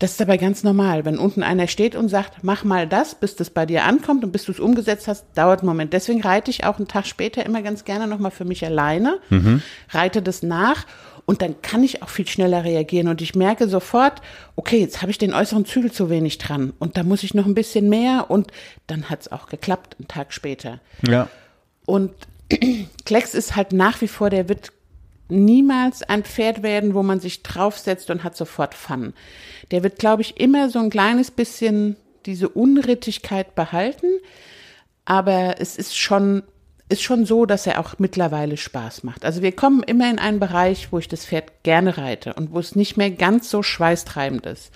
Das 0.00 0.10
ist 0.10 0.20
aber 0.20 0.36
ganz 0.38 0.64
normal. 0.64 1.04
Wenn 1.04 1.16
unten 1.16 1.44
einer 1.44 1.68
steht 1.68 1.94
und 1.94 2.08
sagt, 2.08 2.42
mach 2.42 2.64
mal 2.64 2.88
das, 2.88 3.14
bis 3.14 3.36
das 3.36 3.50
bei 3.50 3.64
dir 3.64 3.84
ankommt 3.84 4.24
und 4.24 4.32
bis 4.32 4.44
du 4.44 4.52
es 4.52 4.58
umgesetzt 4.58 5.06
hast, 5.06 5.24
dauert 5.36 5.60
einen 5.60 5.68
Moment. 5.68 5.92
Deswegen 5.92 6.20
reite 6.20 6.50
ich 6.50 6.64
auch 6.64 6.78
einen 6.78 6.88
Tag 6.88 7.06
später 7.06 7.46
immer 7.46 7.62
ganz 7.62 7.84
gerne 7.84 8.08
nochmal 8.08 8.32
für 8.32 8.44
mich 8.44 8.66
alleine, 8.66 9.20
reite 9.90 10.20
das 10.20 10.42
nach 10.42 10.84
und 11.26 11.42
dann 11.42 11.62
kann 11.62 11.84
ich 11.84 12.02
auch 12.02 12.08
viel 12.08 12.26
schneller 12.26 12.64
reagieren 12.64 13.06
und 13.06 13.22
ich 13.22 13.36
merke 13.36 13.68
sofort, 13.68 14.20
okay, 14.56 14.80
jetzt 14.80 15.00
habe 15.00 15.12
ich 15.12 15.18
den 15.18 15.34
äußeren 15.34 15.64
Zügel 15.64 15.92
zu 15.92 16.10
wenig 16.10 16.38
dran 16.38 16.72
und 16.80 16.96
da 16.96 17.04
muss 17.04 17.22
ich 17.22 17.34
noch 17.34 17.46
ein 17.46 17.54
bisschen 17.54 17.88
mehr 17.88 18.30
und 18.30 18.50
dann 18.88 19.10
hat 19.10 19.20
es 19.20 19.30
auch 19.30 19.46
geklappt, 19.46 19.94
einen 19.98 20.08
Tag 20.08 20.32
später. 20.32 20.80
Ja. 21.06 21.28
Und 21.86 22.12
Klecks 23.04 23.34
ist 23.34 23.54
halt 23.54 23.72
nach 23.72 24.00
wie 24.00 24.08
vor, 24.08 24.30
der 24.30 24.48
wird 24.48 24.72
niemals 25.28 26.02
ein 26.02 26.24
Pferd 26.24 26.62
werden, 26.62 26.94
wo 26.94 27.02
man 27.02 27.20
sich 27.20 27.42
draufsetzt 27.42 28.10
und 28.10 28.24
hat 28.24 28.36
sofort 28.36 28.74
Fun. 28.74 29.14
Der 29.70 29.82
wird, 29.82 29.98
glaube 29.98 30.22
ich, 30.22 30.40
immer 30.40 30.70
so 30.70 30.78
ein 30.78 30.90
kleines 30.90 31.30
bisschen 31.30 31.96
diese 32.26 32.48
Unrittigkeit 32.48 33.54
behalten, 33.54 34.06
aber 35.04 35.56
es 35.58 35.76
ist 35.76 35.96
schon 35.96 36.42
ist 36.90 37.02
schon 37.02 37.26
so, 37.26 37.44
dass 37.44 37.66
er 37.66 37.80
auch 37.80 37.98
mittlerweile 37.98 38.56
Spaß 38.56 39.04
macht. 39.04 39.24
Also 39.24 39.42
wir 39.42 39.52
kommen 39.52 39.82
immer 39.82 40.10
in 40.10 40.18
einen 40.18 40.40
Bereich, 40.40 40.90
wo 40.90 40.98
ich 40.98 41.08
das 41.08 41.26
Pferd 41.26 41.62
gerne 41.62 41.98
reite 41.98 42.32
und 42.34 42.52
wo 42.52 42.58
es 42.58 42.76
nicht 42.76 42.96
mehr 42.96 43.10
ganz 43.10 43.50
so 43.50 43.62
schweißtreibend 43.62 44.46
ist. 44.46 44.72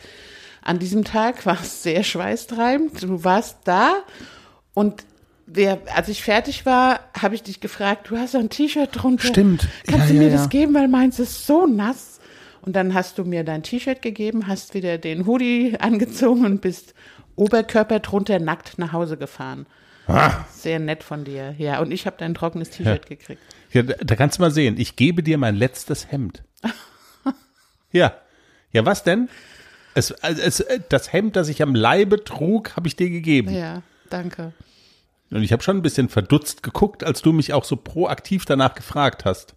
An 0.61 0.79
diesem 0.79 1.05
Tag 1.05 1.47
war 1.47 1.59
es 1.61 1.83
sehr 1.83 2.05
schweißtreibend. 2.05 3.03
Du 3.03 3.25
warst 3.25 3.59
da 3.65 4.03
und 4.75 5.05
wir, 5.47 5.81
als 5.95 6.09
ich 6.09 6.23
fertig 6.23 6.65
war, 6.67 7.01
habe 7.21 7.35
ich 7.35 7.43
dich 7.43 7.61
gefragt, 7.61 8.11
du 8.11 8.17
hast 8.17 8.35
ein 8.35 8.49
T-Shirt 8.51 8.91
drunter. 8.93 9.27
Stimmt. 9.29 9.69
Kannst 9.87 10.07
Ja, 10.09 10.13
du 10.13 10.19
mir 10.19 10.29
ja, 10.29 10.33
das 10.33 10.43
ja. 10.43 10.49
geben, 10.49 10.75
weil 10.75 10.89
meins 10.89 11.19
ist 11.19 11.47
so 11.47 11.67
nass. 11.67 12.21
Und 12.63 12.77
dann 12.77 12.95
hast 12.95 13.19
du 13.19 13.25
mir 13.25 13.43
dein 13.43 13.63
T-Shirt 13.63 14.03
gegeben, 14.03 14.47
hast 14.47 14.75
wieder 14.75 14.97
den 14.99 15.27
Hoodie 15.27 15.77
angezogen 15.81 16.45
und 16.45 16.61
bist 16.61 16.95
Oberkörper 17.35 17.99
drunter 18.01 18.39
nackt 18.39 18.79
nach 18.79 18.93
Hause 18.93 19.17
gefahren. 19.17 19.67
Ah. 20.07 20.45
Sehr 20.53 20.79
nett 20.79 21.03
von 21.03 21.25
dir. 21.25 21.55
Ja, 21.59 21.81
und 21.81 21.93
ich 21.93 22.07
habe 22.07 22.17
dein 22.19 22.35
trockenes 22.35 22.71
T-Shirt 22.71 23.07
gekriegt. 23.07 23.41
Ja, 23.73 23.83
da 23.83 23.95
da 23.95 24.17
kannst 24.17 24.39
du 24.39 24.43
mal 24.43 24.51
sehen. 24.51 24.77
Ich 24.79 24.97
gebe 24.97 25.23
dir 25.23 25.39
mein 25.39 25.57
letztes 25.57 26.11
Hemd. 26.11 26.43
ja. 27.93 28.15
Ja, 28.73 28.85
was 28.87 29.03
denn? 29.05 29.29
Es, 29.95 30.13
also 30.23 30.41
es, 30.41 30.65
das 30.89 31.13
Hemd, 31.13 31.37
das 31.37 31.49
ich 31.49 31.63
am 31.63 31.75
Leibe 31.75 32.23
trug, 32.25 32.77
habe 32.77 32.89
ich 32.89 32.97
dir 32.97 33.11
gegeben. 33.11 33.53
Ja, 33.53 33.83
danke. 34.09 34.53
Und 35.33 35.43
ich 35.43 35.53
habe 35.53 35.63
schon 35.63 35.79
ein 35.79 35.83
bisschen 35.83 36.09
verdutzt 36.09 36.63
geguckt, 36.63 37.05
als 37.05 37.23
du 37.23 37.33
mich 37.33 37.53
auch 37.53 37.65
so 37.65 37.77
proaktiv 37.77 38.45
danach 38.45 38.75
gefragt 38.75 39.25
hast. 39.25 39.55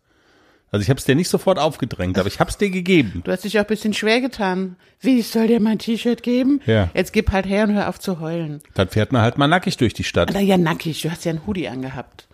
Also 0.72 0.82
ich 0.82 0.90
habe 0.90 0.98
es 0.98 1.06
dir 1.06 1.16
nicht 1.16 1.30
sofort 1.30 1.60
aufgedrängt, 1.60 2.18
aber 2.18 2.28
ich 2.28 2.40
habe 2.40 2.50
es 2.50 2.58
dir 2.58 2.70
gegeben. 2.70 3.22
Du 3.24 3.32
hast 3.32 3.44
dich 3.44 3.58
auch 3.58 3.64
ein 3.64 3.68
bisschen 3.68 3.94
schwer 3.94 4.20
getan. 4.20 4.76
Wie, 5.00 5.20
ich 5.20 5.28
soll 5.28 5.48
dir 5.48 5.60
mein 5.60 5.80
T-Shirt 5.80 6.24
geben? 6.24 6.60
Ja. 6.66 6.90
Jetzt 6.94 7.14
gib 7.14 7.32
halt 7.32 7.46
her 7.46 7.66
und 7.66 7.74
hör 7.74 7.88
auf 7.88 8.00
zu 8.00 8.20
heulen. 8.20 8.62
Dann 8.74 8.90
fährt 8.90 9.12
man 9.12 9.22
halt 9.22 9.38
mal 9.38 9.48
nackig 9.48 9.78
durch 9.78 9.94
die 9.94 10.04
Stadt. 10.04 10.32
Oder 10.32 10.40
ja, 10.40 10.58
nackig, 10.58 11.02
du 11.02 11.12
hast 11.12 11.24
ja 11.24 11.30
einen 11.32 11.46
Hoodie 11.46 11.68
angehabt. 11.70 12.28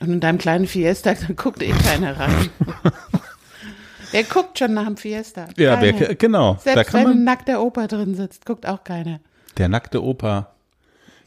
Und 0.00 0.12
in 0.12 0.20
deinem 0.20 0.38
kleinen 0.38 0.66
Fiesta, 0.66 1.14
da 1.14 1.32
guckt 1.34 1.62
eh 1.62 1.72
keiner 1.72 2.18
rein. 2.18 2.50
Wer 4.12 4.24
guckt 4.24 4.58
schon 4.58 4.74
nach 4.74 4.86
dem 4.86 4.96
Fiesta? 4.96 5.48
Ja, 5.56 5.80
wer, 5.80 5.92
genau. 6.16 6.54
Da 6.54 6.74
Selbst 6.74 6.90
kann 6.90 7.00
wenn 7.00 7.10
ein 7.10 7.16
man. 7.18 7.24
nackter 7.24 7.62
Opa 7.62 7.86
drin 7.86 8.16
sitzt, 8.16 8.44
guckt 8.44 8.66
auch 8.66 8.82
keiner. 8.82 9.20
Der 9.56 9.68
nackte 9.68 10.02
Opa. 10.02 10.52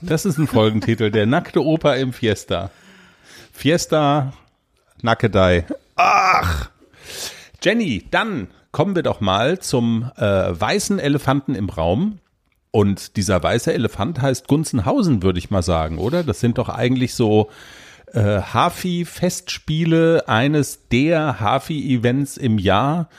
Das 0.06 0.26
ist 0.26 0.38
ein 0.38 0.48
Folgentitel. 0.48 1.12
Der 1.12 1.26
nackte 1.26 1.64
Opa 1.64 1.94
im 1.94 2.12
Fiesta. 2.12 2.72
Fiesta 3.54 4.34
Nackedei. 5.02 5.66
Ach. 5.96 6.70
Jenny, 7.62 8.06
dann 8.12 8.48
kommen 8.72 8.96
wir 8.96 9.04
doch 9.04 9.22
mal 9.22 9.60
zum 9.60 10.12
äh, 10.18 10.22
weißen 10.22 11.00
Elefanten 11.00 11.56
im 11.56 11.70
Raum. 11.70 12.20
Und 12.72 13.16
dieser 13.16 13.42
weiße 13.42 13.72
Elefant 13.72 14.22
heißt 14.22 14.48
Gunzenhausen, 14.48 15.24
würde 15.24 15.40
ich 15.40 15.52
mal 15.52 15.62
sagen, 15.62 16.00
oder? 16.00 16.24
Das 16.24 16.40
sind 16.40 16.58
doch 16.58 16.70
eigentlich 16.70 17.14
so 17.14 17.50
äh, 18.12 18.42
Hafi-Festspiele, 18.42 20.28
eines 20.28 20.90
der 20.90 21.40
Hafi-Events 21.40 22.36
im 22.36 22.58
Jahr. 22.58 23.10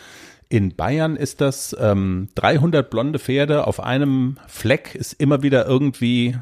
In 0.51 0.77
Bayern 0.77 1.17
ist 1.17 1.41
das 1.41 1.75
ähm, 1.81 2.29
300 2.35 2.91
blonde 2.91 3.19
Pferde 3.19 3.67
auf 3.67 3.81
einem 3.81 4.37
Fleck, 4.49 4.95
ist 4.95 5.15
immer 5.15 5.43
wieder 5.43 5.67
irgendwie 5.67 6.37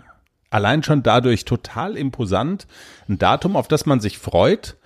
allein 0.53 0.83
schon 0.83 1.03
dadurch 1.03 1.45
total 1.45 1.97
imposant. 1.97 2.67
Ein 3.09 3.19
Datum, 3.19 3.57
auf 3.57 3.69
das 3.69 3.87
man 3.87 4.01
sich 4.01 4.19
freut. 4.19 4.77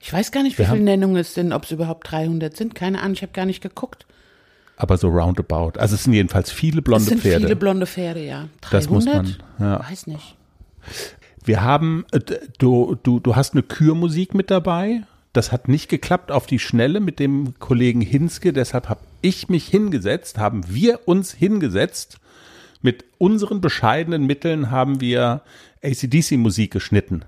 Ich 0.00 0.12
weiß 0.12 0.30
gar 0.30 0.42
nicht, 0.42 0.58
wie 0.58 0.64
viele 0.64 0.80
Nennungen 0.80 1.16
es 1.16 1.34
sind, 1.34 1.52
ob 1.52 1.64
es 1.64 1.70
überhaupt 1.70 2.10
300 2.10 2.56
sind. 2.56 2.74
Keine 2.74 3.00
Ahnung, 3.00 3.14
ich 3.14 3.22
habe 3.22 3.32
gar 3.32 3.46
nicht 3.46 3.60
geguckt. 3.60 4.06
Aber 4.76 4.96
so 4.96 5.08
roundabout. 5.08 5.72
Also 5.78 5.96
es 5.96 6.04
sind 6.04 6.12
jedenfalls 6.12 6.52
viele 6.52 6.78
Es 6.78 6.84
blonde 6.84 7.04
sind 7.04 7.20
Pferde. 7.20 7.40
viele 7.44 7.56
blonde 7.56 7.86
Pferde, 7.86 8.24
ja. 8.24 8.48
300? 8.60 8.72
Das 8.72 8.88
muss 8.90 9.04
man, 9.06 9.36
ja. 9.58 9.80
Weiß 9.90 10.06
nicht. 10.06 10.36
Wir 11.44 11.62
haben, 11.62 12.04
äh, 12.12 12.20
du, 12.58 12.96
du, 13.02 13.18
du 13.18 13.34
hast 13.34 13.54
eine 13.54 13.62
Kürmusik 13.64 14.34
mit 14.34 14.50
dabei. 14.50 15.02
Das 15.32 15.50
hat 15.50 15.66
nicht 15.68 15.88
geklappt 15.88 16.30
auf 16.30 16.46
die 16.46 16.58
Schnelle 16.58 17.00
mit 17.00 17.18
dem 17.18 17.58
Kollegen 17.58 18.00
Hinske. 18.00 18.52
Deshalb 18.52 18.88
habe 18.88 19.00
ich 19.20 19.48
mich 19.48 19.66
hingesetzt, 19.66 20.38
haben 20.38 20.62
wir 20.68 21.00
uns 21.06 21.32
hingesetzt. 21.32 22.18
Mit 22.80 23.04
unseren 23.18 23.60
bescheidenen 23.60 24.26
Mitteln 24.26 24.70
haben 24.70 25.00
wir 25.00 25.42
ACDC-Musik 25.82 26.72
geschnitten. 26.72 27.24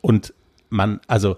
Und 0.00 0.32
man, 0.68 1.00
also, 1.08 1.36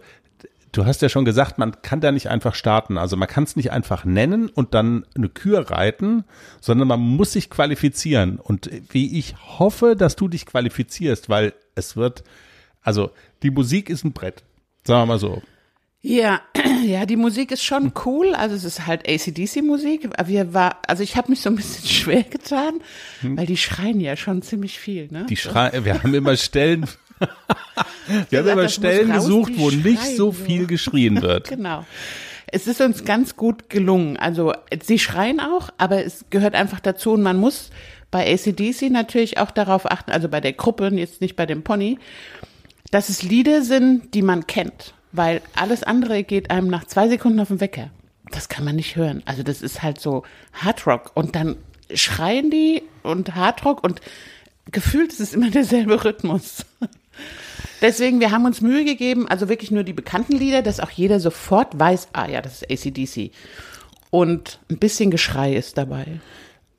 du 0.73 0.85
hast 0.87 1.03
ja 1.03 1.09
schon 1.09 1.25
gesagt, 1.25 1.59
man 1.59 1.81
kann 1.83 2.01
da 2.01 2.13
nicht 2.13 2.29
einfach 2.29 2.55
starten. 2.55 2.99
Also 2.99 3.17
man 3.17 3.29
kann 3.29 3.45
es 3.45 3.57
nicht 3.57 3.73
einfach 3.73 4.05
nennen 4.05 4.49
und 4.49 4.75
dann 4.75 5.07
eine 5.15 5.29
Kür 5.29 5.71
reiten, 5.71 6.25
sondern 6.61 6.89
man 6.89 7.01
muss 7.01 7.33
sich 7.33 7.51
qualifizieren. 7.51 8.39
Und 8.39 8.71
wie 8.91 9.19
ich 9.19 9.35
hoffe, 9.59 9.97
dass 9.97 10.17
du 10.17 10.29
dich 10.29 10.47
qualifizierst, 10.47 11.29
weil 11.29 11.55
es 11.75 11.97
wird, 11.97 12.25
also 12.83 13.11
die 13.43 13.51
Musik 13.51 13.91
ist 13.91 14.05
ein 14.05 14.13
Brett. 14.13 14.43
Sagen 14.85 15.03
wir 15.03 15.15
mal 15.15 15.19
so. 15.19 15.43
Ja, 16.09 16.41
ja, 16.85 17.05
die 17.05 17.17
Musik 17.17 17.53
ist 17.53 17.63
schon 17.63 17.93
cool. 18.07 18.35
Also 18.35 18.55
es 18.57 18.65
ist 18.65 18.87
halt 18.87 19.07
ACDC-Musik. 19.07 20.09
Wir 20.25 20.55
war, 20.55 20.79
also 20.87 21.03
ich 21.03 21.17
habe 21.17 21.31
mich 21.31 21.43
so 21.43 21.51
ein 21.51 21.57
bisschen 21.57 21.87
schwer 21.87 22.23
getan, 22.23 22.81
weil 23.21 23.45
die 23.45 23.59
schreien 23.59 24.01
ja 24.01 24.17
schon 24.17 24.41
ziemlich 24.41 24.79
viel. 24.79 25.09
Ne? 25.11 25.27
Die 25.29 25.37
Schrei 25.37 25.85
wir 25.85 26.03
haben 26.03 26.15
immer 26.15 26.35
Stellen, 26.39 26.87
wir 27.19 27.29
haben 28.09 28.27
gesagt, 28.31 28.49
immer 28.49 28.69
Stellen 28.71 29.11
raus, 29.11 29.27
gesucht, 29.27 29.53
wo 29.57 29.71
nicht 29.71 30.01
schreien 30.01 30.17
so 30.17 30.33
so. 30.33 30.33
viel 30.33 30.67
geschrien 30.67 31.21
wird. 31.23 31.49
Genau. 31.49 31.85
Es 32.47 32.67
ist 32.67 32.81
uns 32.81 33.05
ganz 33.05 33.37
gut 33.37 33.69
gelungen. 33.69 34.17
Also 34.17 34.55
sie 34.83 34.99
schreien 34.99 35.41
auch, 35.41 35.69
aber 35.77 36.07
es 36.07 36.25
gehört 36.31 36.55
einfach 36.55 36.81
dazu 36.81 37.13
und 37.13 37.23
man 37.23 37.37
muss 37.37 37.69
bei 38.11 38.33
ACDC 38.33 38.91
natürlich 38.91 39.37
auch 39.37 39.51
darauf 39.51 39.85
achten, 39.85 40.11
also 40.11 40.31
bei 40.31 40.41
der 40.41 40.55
Gruppe, 40.55 40.89
jetzt 40.95 41.21
nicht 41.21 41.37
bei 41.37 41.45
dem 41.45 41.65
Pony, 41.65 41.99
dass 42.91 43.11
es 43.11 43.23
Lieder 43.23 43.61
sind, 43.61 44.15
die 44.15 44.23
man 44.23 44.47
kennt. 44.47 44.95
Weil 45.13 45.41
alles 45.55 45.83
andere 45.83 46.23
geht 46.23 46.51
einem 46.51 46.69
nach 46.69 46.85
zwei 46.85 47.09
Sekunden 47.09 47.41
auf 47.41 47.49
den 47.49 47.61
Wecker. 47.61 47.91
Das 48.31 48.49
kann 48.49 48.65
man 48.65 48.77
nicht 48.77 48.97
hören. 48.97 49.23
Also 49.25 49.43
das 49.43 49.63
ist 49.63 49.83
halt 49.83 50.01
so 50.01 50.23
Hardrock. 50.53 51.13
Und 51.15 51.35
dann 51.35 51.57
schreien 51.95 52.51
die 52.51 52.83
und 53.03 53.35
Hardrock 53.35 53.83
und 53.83 54.01
gefühlt 54.71 55.13
ist 55.13 55.21
es 55.21 55.35
immer 55.35 55.51
derselbe 55.51 56.05
Rhythmus. 56.05 56.65
Deswegen, 57.81 58.21
wir 58.21 58.31
haben 58.33 58.45
uns 58.45 58.61
Mühe 58.61 58.85
gegeben, 58.85 59.29
also 59.29 59.49
wirklich 59.49 59.71
nur 59.71 59.85
die 59.85 59.93
bekannten 59.93 60.37
Lieder, 60.37 60.63
dass 60.63 60.81
auch 60.81 60.91
jeder 60.91 61.21
sofort 61.21 61.79
weiß, 61.79 62.09
ah 62.13 62.29
ja, 62.29 62.43
das 62.43 62.63
ist 62.63 62.87
ACDC. 62.87 63.31
Und 64.11 64.59
ein 64.71 64.79
bisschen 64.79 65.11
Geschrei 65.11 65.55
ist 65.55 65.79
dabei. 65.79 66.21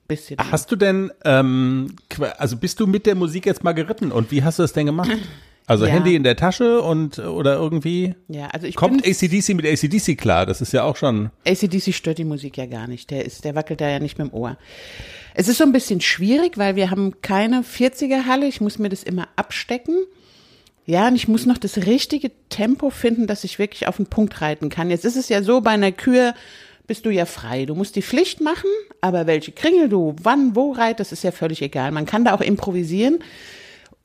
Bisschen. 0.08 0.38
Hast 0.52 0.72
du 0.72 0.76
denn, 0.76 1.12
ähm, 1.24 1.96
also 2.38 2.58
bist 2.58 2.80
du 2.80 2.88
mit 2.88 3.06
der 3.06 3.16
Musik 3.16 3.46
jetzt 3.46 3.64
mal 3.64 3.74
geritten 3.74 4.12
und 4.12 4.32
wie 4.32 4.44
hast 4.44 4.60
du 4.60 4.64
das 4.64 4.74
denn 4.74 4.88
gemacht? 4.88 5.12
Also 5.70 5.86
Ja. 5.86 5.92
Handy 5.92 6.16
in 6.16 6.24
der 6.24 6.36
Tasche 6.36 6.82
und 6.82 7.20
oder 7.20 7.56
irgendwie 7.56 8.16
ja, 8.28 8.48
also 8.48 8.66
ich 8.66 8.76
kommt 8.76 9.06
ACDC 9.06 9.50
mit 9.54 9.68
ACDC 9.68 10.18
klar? 10.18 10.48
Das 10.48 10.62
ist 10.62 10.74
ja 10.74 10.84
auch 10.84 10.96
schon. 10.96 11.30
ACDC 11.46 11.94
stört 11.94 12.18
die 12.18 12.24
Musik 12.24 12.58
ja 12.58 12.66
gar 12.66 12.88
nicht. 12.88 13.12
Der 13.12 13.24
ist, 13.24 13.46
der 13.46 13.54
wackelt 13.54 13.80
da 13.80 13.88
ja 13.88 14.00
nicht 14.00 14.18
mit 14.18 14.32
dem 14.32 14.34
Ohr. 14.34 14.58
Es 15.36 15.48
ist 15.48 15.60
so 15.60 15.64
ein 15.64 15.72
bisschen 15.72 16.02
schwierig, 16.02 16.58
weil 16.58 16.76
wir 16.76 16.90
haben 16.90 17.22
keine 17.22 17.62
40er 17.62 18.26
Halle. 18.26 18.48
Ich 18.48 18.62
muss 18.62 18.80
mir 18.80 18.90
das 18.90 19.04
immer 19.04 19.28
abstecken. 19.36 19.96
Ja, 20.88 21.08
und 21.08 21.16
ich 21.16 21.28
muss 21.28 21.46
noch 21.46 21.60
das 21.60 21.78
richtige 21.86 22.32
Tempo 22.50 22.90
finden, 22.90 23.28
dass 23.28 23.44
ich 23.44 23.60
wirklich 23.60 23.88
auf 23.88 23.98
den 23.98 24.08
Punkt 24.08 24.42
reiten 24.42 24.70
kann. 24.70 24.90
Jetzt 24.90 25.06
ist 25.06 25.18
es 25.18 25.30
ja 25.30 25.44
so, 25.44 25.62
bei 25.62 25.70
einer 25.70 25.92
Kür 25.92 26.34
bist 26.88 27.06
du 27.06 27.12
ja 27.12 27.26
frei. 27.26 27.66
Du 27.68 27.76
musst 27.76 27.96
die 27.96 28.02
Pflicht 28.02 28.42
machen, 28.42 28.72
aber 29.02 29.28
welche 29.28 29.52
Kringel 29.52 29.88
du 29.88 30.16
wann, 30.24 30.56
wo 30.56 30.72
reitest, 30.72 31.12
ist 31.12 31.24
ja 31.24 31.32
völlig 31.32 31.62
egal. 31.62 31.92
Man 31.92 32.08
kann 32.08 32.26
da 32.26 32.34
auch 32.34 32.42
improvisieren. 32.42 33.20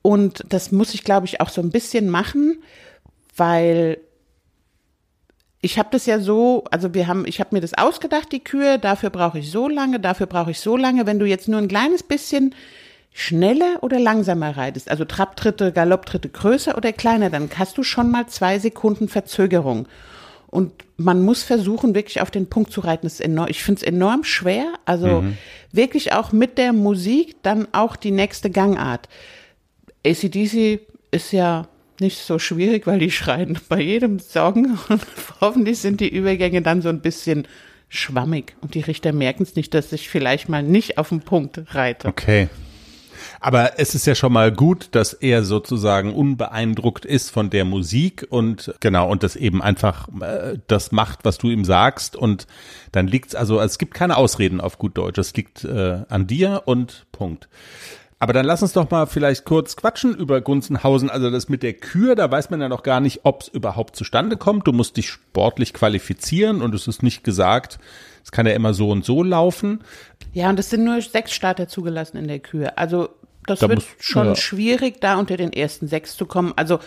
Und 0.06 0.44
das 0.50 0.70
muss 0.70 0.92
ich, 0.92 1.02
glaube 1.02 1.25
ich, 1.25 1.40
auch 1.40 1.49
so 1.49 1.62
ein 1.62 1.70
bisschen 1.70 2.11
machen, 2.11 2.62
weil 3.38 3.96
ich 5.62 5.78
habe 5.78 5.88
das 5.90 6.04
ja 6.04 6.20
so, 6.20 6.64
also 6.70 6.92
wir 6.92 7.06
haben, 7.06 7.25
ich 7.26 7.40
habe 7.40 7.56
mir 7.56 7.62
das 7.62 7.73
ausgedacht, 7.73 8.30
die 8.30 8.44
Kühe, 8.44 8.78
dafür 8.78 9.08
brauche 9.08 9.38
ich 9.38 9.50
so 9.50 9.66
lange, 9.66 9.99
dafür 9.99 10.26
brauche 10.26 10.50
ich 10.50 10.61
so 10.61 10.76
lange. 10.76 11.06
Wenn 11.06 11.18
du 11.18 11.25
jetzt 11.25 11.49
nur 11.49 11.58
ein 11.58 11.68
kleines 11.68 12.02
bisschen 12.02 12.54
schneller 13.14 13.78
oder 13.80 13.99
langsamer 13.99 14.54
reitest, 14.54 14.90
also 14.90 15.06
Trabtritte, 15.06 15.73
Galopptritte 15.73 16.28
größer 16.28 16.76
oder 16.76 16.92
kleiner, 16.92 17.30
dann 17.30 17.49
hast 17.56 17.78
du 17.78 17.82
schon 17.82 18.11
mal 18.11 18.26
zwei 18.26 18.58
Sekunden 18.58 19.08
Verzögerung. 19.08 19.88
Und 20.49 20.73
man 20.99 21.23
muss 21.23 21.42
versuchen, 21.42 21.94
wirklich 21.94 22.20
auf 22.20 22.30
den 22.30 22.50
Punkt 22.50 22.73
zu 22.73 22.82
reiten. 22.82 23.06
Das 23.06 23.14
ist 23.14 23.20
enorm, 23.20 23.49
ich 23.49 23.64
finde 23.64 23.80
es 23.80 23.87
enorm 23.87 24.23
schwer. 24.23 24.66
Also 24.84 25.25
wirklich 25.73 26.12
auch 26.12 26.30
mit 26.30 26.58
der 26.58 26.75
Musik 26.75 27.37
dann 27.42 27.68
auch 27.73 27.96
die 27.96 28.11
nächste 28.11 28.50
Gangart. 28.50 29.08
ACDC 30.04 30.80
ist 31.11 31.32
ja 31.32 31.68
nicht 32.00 32.18
so 32.18 32.38
schwierig, 32.38 32.87
weil 32.87 32.99
die 32.99 33.11
schreien 33.11 33.58
bei 33.68 33.80
jedem 33.80 34.18
Song 34.18 34.78
und 34.88 35.06
hoffentlich 35.40 35.78
sind 35.78 36.00
die 36.00 36.08
Übergänge 36.08 36.62
dann 36.62 36.82
so 36.82 36.88
ein 36.88 37.00
bisschen 37.00 37.46
schwammig 37.88 38.56
und 38.61 38.75
die 38.75 38.80
Richter 38.80 39.12
merken 39.12 39.44
es 39.44 39.54
nicht, 39.54 39.73
dass 39.75 39.92
ich 39.92 40.08
vielleicht 40.08 40.49
mal 40.49 40.62
nicht 40.62 40.99
auf 40.99 41.11
den 41.11 41.20
Punkt 41.20 41.75
reite. 41.75 42.08
Okay. 42.08 42.49
Aber 43.40 43.78
es 43.78 43.94
ist 43.94 44.06
ja 44.06 44.14
schon 44.14 44.32
mal 44.32 44.50
gut, 44.52 44.88
dass 44.92 45.12
er 45.12 45.44
sozusagen 45.44 46.14
unbeeindruckt 46.14 47.04
ist 47.04 47.30
von 47.30 47.50
der 47.50 47.64
Musik 47.64 48.26
und 48.30 48.75
genau 48.80 49.11
und 49.11 49.23
das 49.23 49.37
eben 49.37 49.62
einfach 49.62 50.08
äh, 50.20 50.58
das 50.66 50.92
macht, 50.92 51.20
was 51.25 51.38
du 51.38 51.50
ihm 51.50 51.64
sagst 51.64 52.16
und 52.16 52.46
dann 52.92 53.06
liegt's 53.06 53.34
also 53.34 53.61
es 53.61 53.78
gibt 53.78 53.94
keine 53.94 54.16
Ausreden 54.16 54.61
auf 54.61 54.78
gut 54.78 54.96
Deutsch, 54.96 55.18
es 55.18 55.34
liegt 55.34 55.64
äh, 55.64 56.02
an 56.08 56.26
dir 56.26 56.62
und 56.64 57.06
Punkt. 57.12 57.49
Aber 58.25 58.33
dann 58.33 58.47
lass 58.47 58.62
uns 58.62 58.73
doch 58.73 58.90
mal 58.90 59.04
vielleicht 59.04 59.45
kurz 59.45 59.76
quatschen 59.76 60.14
über 60.16 60.40
Gunzenhausen. 60.40 61.11
Also 61.11 61.31
das 61.31 61.50
mit 61.50 61.62
der 61.62 61.75
Kür, 61.75 62.14
da 62.14 62.31
weiß 62.31 62.49
man 62.49 62.59
ja 62.59 62.71
noch 62.71 62.83
gar 62.83 63.00
nicht, 63.00 63.21
ob 63.25 63.43
es 63.43 63.49
überhaupt 63.49 63.97
zustande 63.97 64.38
kommt. 64.38 64.66
Du 64.66 64.73
musst 64.73 64.97
dich 64.97 65.11
sportlich 65.11 65.75
qualifizieren 65.75 66.62
und 66.62 66.75
es 66.75 66.88
ist 66.88 67.02
nicht 67.02 67.23
gesagt, 67.23 67.78
es 68.25 68.33
kann 68.33 68.47
ja 68.47 68.54
immer 68.54 68.73
so 68.73 68.88
und 68.88 69.04
so 69.04 69.23
laufen. 69.23 69.81
Ja, 70.33 70.49
und 70.49 70.59
es 70.59 70.71
sind 70.71 70.85
nur 70.85 71.02
sechs 71.02 71.33
Starter 71.33 71.69
zugelassen 71.69 72.16
in 72.16 72.26
der 72.26 72.38
Kühe. 72.38 72.78
Also 72.78 73.11
Das 73.47 73.61
Da 73.61 73.69
wird 73.69 73.81
muss- 73.81 73.88
schon 73.99 74.28
ja. 74.28 74.37
schwierig, 74.37 75.02
da 75.02 75.19
unter 75.19 75.37
den 75.37 75.52
ersten 75.52 75.87
sechs 75.87 76.16
zu 76.16 76.25
kommen. 76.25 76.54
Also 76.57 76.78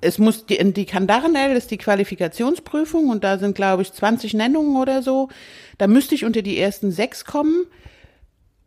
es 0.00 0.18
muss 0.18 0.46
die, 0.46 0.72
die 0.72 0.86
Kandarenel 0.86 1.56
ist 1.56 1.72
die 1.72 1.78
Qualifikationsprüfung 1.78 3.08
und 3.08 3.24
da 3.24 3.38
sind, 3.38 3.56
glaube 3.56 3.82
ich, 3.82 3.92
20 3.92 4.34
Nennungen 4.34 4.76
oder 4.76 5.02
so. 5.02 5.30
Da 5.78 5.88
müsste 5.88 6.14
ich 6.14 6.24
unter 6.24 6.42
die 6.42 6.60
ersten 6.60 6.92
sechs 6.92 7.24
kommen. 7.24 7.66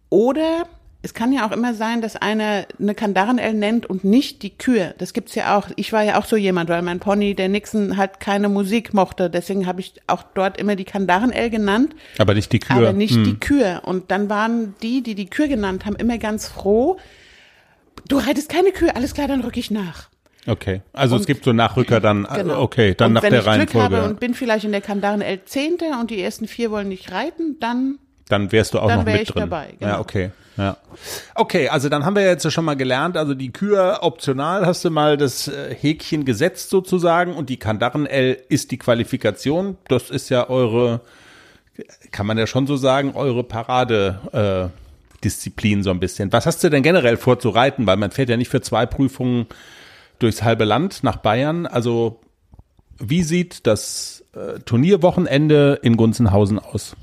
Oder 0.10 0.68
es 1.06 1.14
kann 1.14 1.34
ja 1.34 1.46
auch 1.46 1.52
immer 1.52 1.74
sein, 1.74 2.02
dass 2.02 2.16
einer 2.16 2.66
eine 2.80 2.96
Kandarenel 2.96 3.54
nennt 3.54 3.86
und 3.86 4.04
nicht 4.06 4.42
die 4.42 4.52
Kür. 4.58 4.96
Das 4.98 5.12
gibt's 5.14 5.36
ja 5.36 5.58
auch. 5.58 5.68
Ich 5.76 5.92
war 5.92 6.02
ja 6.02 6.18
auch 6.18 6.26
so 6.26 6.38
jemand, 6.38 6.70
weil 6.70 6.82
mein 6.82 7.00
Pony, 7.02 7.36
der 7.36 7.50
Nixon, 7.50 7.98
halt 7.98 8.22
keine 8.22 8.48
Musik 8.48 8.94
mochte. 8.94 9.30
Deswegen 9.30 9.68
habe 9.68 9.82
ich 9.82 9.94
auch 10.08 10.24
dort 10.34 10.58
immer 10.58 10.76
die 10.78 10.86
Kandarenel 10.86 11.50
genannt. 11.50 11.94
Aber 12.18 12.34
nicht 12.34 12.54
die 12.54 12.60
Kür. 12.60 12.78
Aber 12.78 12.94
nicht 12.94 13.16
Hm. 13.16 13.24
die 13.26 13.36
Kür. 13.38 13.82
Und 13.84 14.12
dann 14.12 14.30
waren 14.30 14.76
die, 14.82 15.04
die 15.04 15.14
die 15.14 15.28
Kür 15.28 15.48
genannt 15.50 15.86
haben, 15.86 15.98
immer 15.98 16.18
ganz 16.18 16.48
froh. 16.48 16.98
Du 18.08 18.18
reitest 18.18 18.50
keine 18.50 18.72
Kür, 18.72 18.96
alles 18.96 19.14
klar, 19.14 19.28
dann 19.28 19.42
rück 19.42 19.58
ich 19.58 19.72
nach. 19.72 20.10
Okay. 20.48 20.82
Also 20.94 21.16
es 21.16 21.26
gibt 21.26 21.44
so 21.46 21.54
Nachrücker 21.54 22.00
dann, 22.00 22.26
Genau. 22.34 22.62
okay, 22.62 22.96
dann 22.96 23.08
und 23.08 23.14
nach 23.14 23.24
wenn 23.24 23.32
der 23.32 23.40
ich 23.40 23.46
Glück 23.46 23.56
Reihenfolge. 23.76 23.96
habe 23.98 24.10
und 24.10 24.20
bin 24.20 24.34
vielleicht 24.34 24.66
in 24.66 24.72
der 24.72 24.82
Kandaren 24.82 25.22
L 25.22 25.44
Zehnte 25.46 25.86
und 26.00 26.12
die 26.12 26.22
ersten 26.22 26.48
vier 26.48 26.72
wollen 26.72 26.88
nicht 26.90 27.12
reiten, 27.12 27.58
dann 27.60 27.98
dann 28.30 28.52
wärst 28.52 28.74
du 28.74 28.80
auch 28.80 28.88
Dann 28.88 29.00
noch 29.00 29.06
wär 29.06 29.14
mit 29.14 29.24
ich 29.24 29.30
drin. 29.30 29.42
dabei, 29.42 29.74
genau. 29.80 29.92
Ja, 29.94 30.00
okay. 30.00 30.32
Ja. 30.56 30.78
Okay, 31.34 31.70
also 31.70 31.90
dann 31.90 32.06
haben 32.06 32.16
wir 32.16 32.24
jetzt 32.24 32.50
schon 32.52 32.66
mal 32.66 32.76
gelernt, 32.76 33.18
also 33.18 33.34
die 33.34 33.52
Kür 33.52 34.00
optional 34.02 34.66
hast 34.66 34.86
du 34.86 34.92
mal 34.92 35.18
das 35.18 35.48
äh, 35.48 35.74
Häkchen 35.74 36.26
gesetzt 36.26 36.70
sozusagen 36.70 37.34
und 37.34 37.50
die 37.50 37.58
Kandaren 37.58 38.06
L 38.06 38.38
ist 38.50 38.70
die 38.72 38.78
Qualifikation. 38.78 39.78
Das 39.88 40.12
ist 40.12 40.30
ja 40.30 40.50
eure, 40.50 41.02
kann 42.12 42.28
man 42.28 42.38
ja 42.38 42.46
schon 42.46 42.68
so 42.68 42.78
sagen, 42.78 43.14
eure 43.16 43.44
Parade 43.44 44.72
äh, 44.72 45.24
Disziplin 45.24 45.82
so 45.82 45.90
ein 45.90 46.00
bisschen. 46.00 46.32
Was 46.32 46.46
hast 46.46 46.64
du 46.64 46.70
denn 46.70 46.84
generell 46.84 47.18
vor 47.18 47.40
zu 47.40 47.50
reiten? 47.50 47.88
Weil 47.88 47.98
man 47.98 48.12
fährt 48.12 48.30
ja 48.30 48.38
nicht 48.38 48.50
für 48.50 48.62
zwei 48.62 48.86
Prüfungen 48.86 49.48
durchs 50.20 50.44
halbe 50.44 50.66
Land 50.66 51.04
nach 51.04 51.18
Bayern. 51.18 51.66
Also 51.66 52.20
wie 53.00 53.24
sieht 53.24 53.66
das 53.66 54.24
äh, 54.36 54.60
Turnierwochenende 54.60 55.80
in 55.82 55.98
Gunzenhausen 55.98 56.60
aus? 56.60 56.96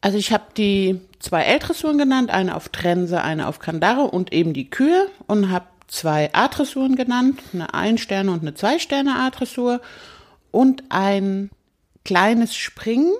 Also 0.00 0.16
ich 0.16 0.32
habe 0.32 0.44
die 0.56 1.00
zwei 1.18 1.42
L-Dressuren 1.42 1.98
genannt, 1.98 2.30
eine 2.30 2.54
auf 2.54 2.68
Trense, 2.68 3.22
eine 3.22 3.48
auf 3.48 3.58
Kandare 3.58 4.02
und 4.02 4.32
eben 4.32 4.52
die 4.52 4.70
Kür 4.70 5.08
und 5.26 5.50
habe 5.50 5.66
zwei 5.88 6.32
A-Dressuren 6.32 6.94
genannt, 6.94 7.40
eine 7.52 7.74
Ein-Sterne 7.74 8.30
und 8.30 8.42
eine 8.42 8.54
Zwei-Sterne 8.54 9.16
A-Dressur 9.16 9.80
und 10.50 10.84
ein 10.90 11.50
kleines 12.04 12.54
Springen, 12.54 13.12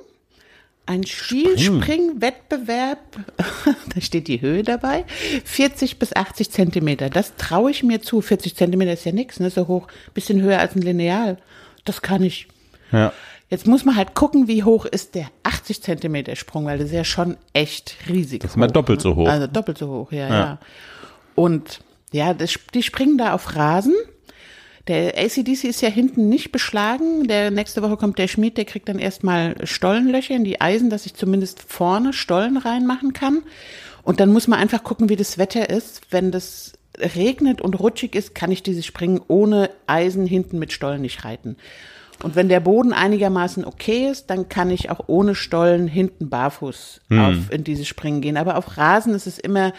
ein 0.86 1.04
Stilspring-Wettbewerb, 1.04 2.98
da 3.94 4.00
steht 4.00 4.28
die 4.28 4.40
Höhe 4.40 4.62
dabei, 4.62 5.04
40 5.44 5.98
bis 5.98 6.14
80 6.14 6.50
Zentimeter. 6.50 7.10
Das 7.10 7.36
traue 7.36 7.70
ich 7.70 7.82
mir 7.82 8.00
zu. 8.00 8.22
40 8.22 8.56
Zentimeter 8.56 8.92
ist 8.92 9.04
ja 9.04 9.12
nichts, 9.12 9.40
ne? 9.40 9.50
so 9.50 9.68
hoch, 9.68 9.88
bisschen 10.14 10.40
höher 10.40 10.60
als 10.60 10.74
ein 10.76 10.82
Lineal. 10.82 11.36
Das 11.84 12.00
kann 12.00 12.22
ich. 12.22 12.48
Ja. 12.92 13.12
Jetzt 13.50 13.66
muss 13.66 13.84
man 13.84 13.96
halt 13.96 14.14
gucken, 14.14 14.46
wie 14.46 14.62
hoch 14.62 14.84
ist 14.84 15.14
der 15.14 15.28
80 15.42 15.82
Zentimeter 15.82 16.36
Sprung, 16.36 16.66
weil 16.66 16.78
das 16.78 16.88
ist 16.88 16.94
ja 16.94 17.04
schon 17.04 17.38
echt 17.54 17.96
riesig. 18.08 18.40
Das 18.40 18.52
ist 18.52 18.56
mal 18.56 18.66
doppelt 18.66 19.00
so 19.00 19.16
hoch. 19.16 19.28
Also 19.28 19.46
doppelt 19.46 19.78
so 19.78 19.88
hoch, 19.88 20.12
ja, 20.12 20.28
ja. 20.28 20.58
Und 21.34 21.80
ja, 22.12 22.34
das, 22.34 22.58
die 22.74 22.82
springen 22.82 23.16
da 23.16 23.32
auf 23.32 23.56
Rasen. 23.56 23.94
Der 24.86 25.18
ACDC 25.18 25.64
ist 25.64 25.82
ja 25.82 25.88
hinten 25.88 26.28
nicht 26.28 26.50
beschlagen. 26.50 27.28
Der 27.28 27.50
nächste 27.50 27.82
Woche 27.82 27.96
kommt 27.96 28.18
der 28.18 28.28
Schmied, 28.28 28.56
der 28.56 28.64
kriegt 28.64 28.88
dann 28.88 28.98
erstmal 28.98 29.54
Stollenlöcher 29.66 30.34
in 30.34 30.44
die 30.44 30.60
Eisen, 30.60 30.88
dass 30.88 31.06
ich 31.06 31.14
zumindest 31.14 31.60
vorne 31.60 32.12
Stollen 32.12 32.56
reinmachen 32.56 33.12
kann. 33.12 33.42
Und 34.02 34.20
dann 34.20 34.32
muss 34.32 34.48
man 34.48 34.58
einfach 34.58 34.82
gucken, 34.82 35.10
wie 35.10 35.16
das 35.16 35.36
Wetter 35.36 35.68
ist. 35.68 36.00
Wenn 36.10 36.32
das 36.32 36.72
regnet 36.98 37.60
und 37.60 37.78
rutschig 37.78 38.14
ist, 38.14 38.34
kann 38.34 38.50
ich 38.50 38.62
dieses 38.62 38.86
Springen 38.86 39.20
ohne 39.28 39.70
Eisen 39.86 40.26
hinten 40.26 40.58
mit 40.58 40.72
Stollen 40.72 41.02
nicht 41.02 41.24
reiten. 41.24 41.56
Und 42.22 42.34
wenn 42.34 42.48
der 42.48 42.60
Boden 42.60 42.92
einigermaßen 42.92 43.64
okay 43.64 44.08
ist, 44.10 44.28
dann 44.30 44.48
kann 44.48 44.70
ich 44.70 44.90
auch 44.90 45.04
ohne 45.06 45.34
Stollen 45.34 45.86
hinten 45.86 46.28
barfuß 46.28 47.00
auf, 47.10 47.50
in 47.50 47.64
dieses 47.64 47.86
Springen 47.86 48.20
gehen. 48.20 48.36
Aber 48.36 48.56
auf 48.56 48.76
Rasen 48.76 49.14
ist 49.14 49.26
es 49.26 49.38
immer, 49.38 49.72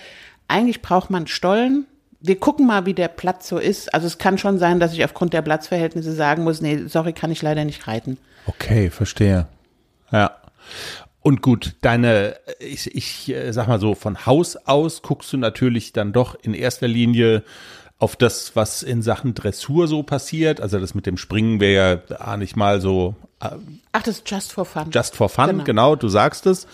eigentlich 0.47 0.81
braucht 0.81 1.09
man 1.09 1.27
Stollen. 1.27 1.85
Wir 2.21 2.39
gucken 2.39 2.65
mal, 2.65 2.85
wie 2.85 2.93
der 2.93 3.07
Platz 3.07 3.47
so 3.47 3.57
ist. 3.57 3.93
Also 3.93 4.07
es 4.07 4.17
kann 4.17 4.37
schon 4.37 4.57
sein, 4.57 4.79
dass 4.79 4.93
ich 4.93 5.03
aufgrund 5.03 5.33
der 5.33 5.41
Platzverhältnisse 5.41 6.13
sagen 6.13 6.43
muss, 6.43 6.61
nee, 6.61 6.83
sorry, 6.87 7.13
kann 7.13 7.31
ich 7.31 7.41
leider 7.41 7.65
nicht 7.65 7.87
reiten. 7.87 8.17
Okay, 8.45 8.89
verstehe. 8.89 9.47
Ja. 10.11 10.31
Und 11.21 11.41
gut, 11.41 11.75
deine, 11.81 12.37
ich, 12.59 12.95
ich 12.95 13.29
äh, 13.29 13.51
sag 13.51 13.67
mal 13.67 13.79
so, 13.79 13.95
von 13.95 14.25
Haus 14.25 14.55
aus 14.55 15.01
guckst 15.01 15.31
du 15.33 15.37
natürlich 15.37 15.91
dann 15.91 16.13
doch 16.13 16.35
in 16.41 16.53
erster 16.53 16.87
Linie 16.87 17.43
auf 17.99 18.15
das, 18.15 18.55
was 18.55 18.81
in 18.81 19.01
Sachen 19.01 19.35
Dressur 19.35 19.87
so 19.87 20.03
passiert. 20.03 20.61
Also 20.61 20.79
das 20.79 20.95
mit 20.95 21.05
dem 21.05 21.17
Springen 21.17 21.59
wäre 21.59 22.01
ja 22.09 22.17
ah, 22.17 22.37
nicht 22.37 22.55
mal 22.55 22.81
so 22.81 23.15
äh, 23.41 23.49
Ach, 23.91 24.01
das 24.01 24.19
ist 24.19 24.31
just 24.31 24.53
for 24.53 24.65
fun. 24.65 24.89
just 24.91 25.15
for 25.15 25.29
fun, 25.29 25.49
genau. 25.49 25.63
Genau. 25.63 25.95
du 25.95 26.07
sagst 26.07 26.45
es. 26.45 26.65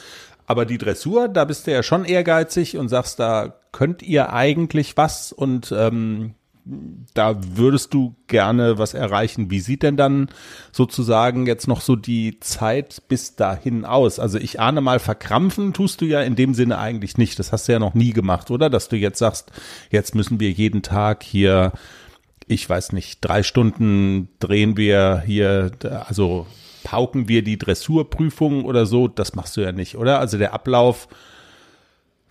Aber 0.47 0.65
die 0.65 0.77
Dressur, 0.77 1.27
da 1.27 1.43
bist 1.43 1.65
du 1.65 1.71
ja 1.71 1.81
schon 1.81 2.05
ehrgeizig 2.05 2.77
und 2.77 2.88
sagst, 2.89 3.19
da 3.19 3.55
könnt 3.71 4.03
ihr 4.03 4.31
eigentlich 4.31 4.95
was 4.95 5.31
und 5.31 5.73
ähm, 5.75 6.35
da 7.13 7.38
würdest 7.56 7.93
du 7.93 8.15
gerne 8.28 8.80
was 8.80 8.93
erreichen. 8.93 9.51
Wie 9.51 9.60
sieht 9.60 9.84
denn 9.84 9.97
dann 9.97 10.30
sozusagen 10.71 11.45
jetzt 11.45 11.67
noch 11.67 11.82
so 11.82 11.95
die 11.95 12.39
Zeit 12.39 13.04
bis 13.08 13.36
dahin 13.36 13.86
aus? 13.86 14.19
Also 14.19 14.39
ich 14.39 14.60
ahne 14.60 14.82
mal, 14.82 14.99
verkrampfen 14.99 15.73
tust 15.73 16.01
du 16.01 16.06
ja 16.06 16.21
in 16.21 16.36
dem 16.36 16.54
Sinne 16.54 16.80
eigentlich 16.80 17.17
nicht. 17.17 17.38
Das 17.38 17.51
hast 17.51 17.67
du 17.67 17.73
ja 17.73 17.80
noch 17.80 17.93
nie 17.93 18.13
gemacht, 18.13 18.49
oder? 18.49 18.69
Dass 18.69 18.89
du 18.89 18.95
jetzt 18.95 19.19
sagst, 19.19 19.51
jetzt 19.91 20.15
müssen 20.15 20.39
wir 20.39 20.49
jeden 20.49 20.82
Tag 20.82 21.23
hier, 21.23 21.71
ich 22.47 22.67
weiß 22.67 22.93
nicht, 22.93 23.19
drei 23.21 23.43
Stunden 23.43 24.30
drehen 24.39 24.75
wir 24.75 25.23
hier, 25.25 25.71
also 26.08 26.47
pauken 26.84 27.28
wir 27.28 27.43
die 27.43 27.60
Dressurprüfung 27.60 28.65
oder 28.65 28.86
so. 28.86 29.08
Das 29.08 29.36
machst 29.36 29.56
du 29.58 29.62
ja 29.62 29.71
nicht, 29.71 29.97
oder? 29.97 30.19
Also 30.19 30.38
der 30.39 30.54
Ablauf 30.54 31.08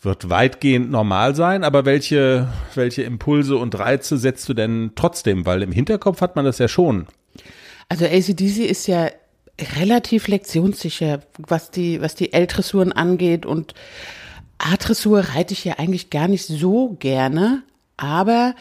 wird 0.05 0.31
weitgehend 0.31 0.91
normal 0.91 1.35
sein, 1.35 1.65
aber 1.65 1.85
welche, 1.85 2.49
welche 2.75 3.03
Impulse 3.03 3.57
und 3.57 3.79
Reize 3.79 4.19
setzt 4.19 4.49
du 4.49 4.55
denn 4.55 4.93
trotzdem? 4.95 5.47
Weil 5.47 5.63
im 5.63 5.73
Hinterkopf 5.73 6.21
hat 6.21 6.37
man 6.37 6.45
das 6.45 6.59
ja 6.59 6.69
schon. 6.69 7.07
Also 7.89 8.05
ACDC 8.05 8.59
ist 8.59 8.87
ja 8.87 9.11
relativ 9.77 10.29
lektionssicher, 10.29 11.21
was 11.39 11.71
die, 11.71 12.01
was 12.01 12.15
die 12.15 12.33
L-Dressuren 12.33 12.93
angeht 12.93 13.47
und 13.47 13.75
A-Dressur 14.59 15.21
reite 15.21 15.53
ich 15.53 15.65
ja 15.65 15.75
eigentlich 15.79 16.11
gar 16.11 16.29
nicht 16.29 16.47
so 16.47 16.97
gerne, 16.99 17.63
aber 17.97 18.55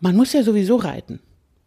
man 0.00 0.16
muss 0.16 0.32
ja 0.32 0.42
sowieso 0.42 0.76
reiten. 0.76 1.20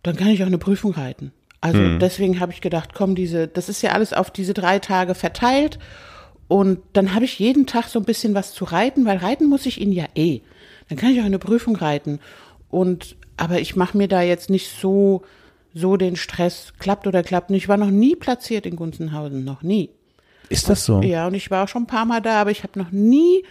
Dann 0.04 0.16
kann 0.16 0.28
ich 0.28 0.42
auch 0.42 0.48
eine 0.48 0.58
Prüfung 0.58 0.94
reiten. 0.94 1.32
Also 1.60 2.00
deswegen 2.00 2.40
habe 2.40 2.52
ich 2.54 2.62
gedacht, 2.62 2.96
komm, 2.96 3.14
diese, 3.14 3.48
das 3.48 3.70
ist 3.70 3.84
ja 3.84 3.92
alles 3.92 4.14
auf 4.14 4.32
diese 4.32 4.56
drei 4.56 4.80
Tage 4.80 5.14
verteilt 5.14 5.78
und 6.52 6.80
dann 6.92 7.16
habe 7.16 7.24
ich 7.24 7.40
jeden 7.40 7.66
Tag 7.66 7.88
so 7.88 7.98
ein 7.98 8.04
bisschen 8.04 8.36
was 8.36 8.54
zu 8.54 8.66
reiten, 8.66 9.06
weil 9.06 9.16
reiten 9.16 9.48
muss 9.48 9.66
ich 9.66 9.80
ihn 9.80 9.94
ja 9.94 10.04
eh. 10.16 10.42
Dann 10.90 10.98
kann 10.98 11.12
ich 11.12 11.22
auch 11.22 11.26
eine 11.26 11.40
Prüfung 11.40 11.78
reiten. 11.78 12.20
Und 12.70 13.16
aber 13.38 13.62
ich 13.62 13.78
mache 13.78 13.98
mir 13.98 14.10
da 14.10 14.22
jetzt 14.22 14.50
nicht 14.50 14.70
so 14.78 15.22
so 15.74 15.96
den 15.96 16.18
Stress, 16.18 16.74
klappt 16.78 17.08
oder 17.08 17.24
klappt 17.24 17.52
nicht. 17.52 17.64
Ich 17.64 17.70
war 17.70 17.78
noch 17.78 17.90
nie 17.90 18.18
platziert 18.18 18.66
in 18.66 18.76
Gunzenhausen, 18.76 19.46
noch 19.46 19.64
nie. 19.64 19.92
Ist 20.50 20.68
das 20.68 20.84
so? 20.84 21.02
Ja, 21.02 21.28
und 21.28 21.36
ich 21.36 21.50
war 21.52 21.64
auch 21.64 21.70
schon 21.70 21.84
ein 21.84 21.88
paar 21.88 22.04
Mal 22.04 22.22
da, 22.22 22.42
aber 22.42 22.52
ich 22.52 22.64
habe 22.64 22.78
noch 22.78 22.92
nie 22.92 23.46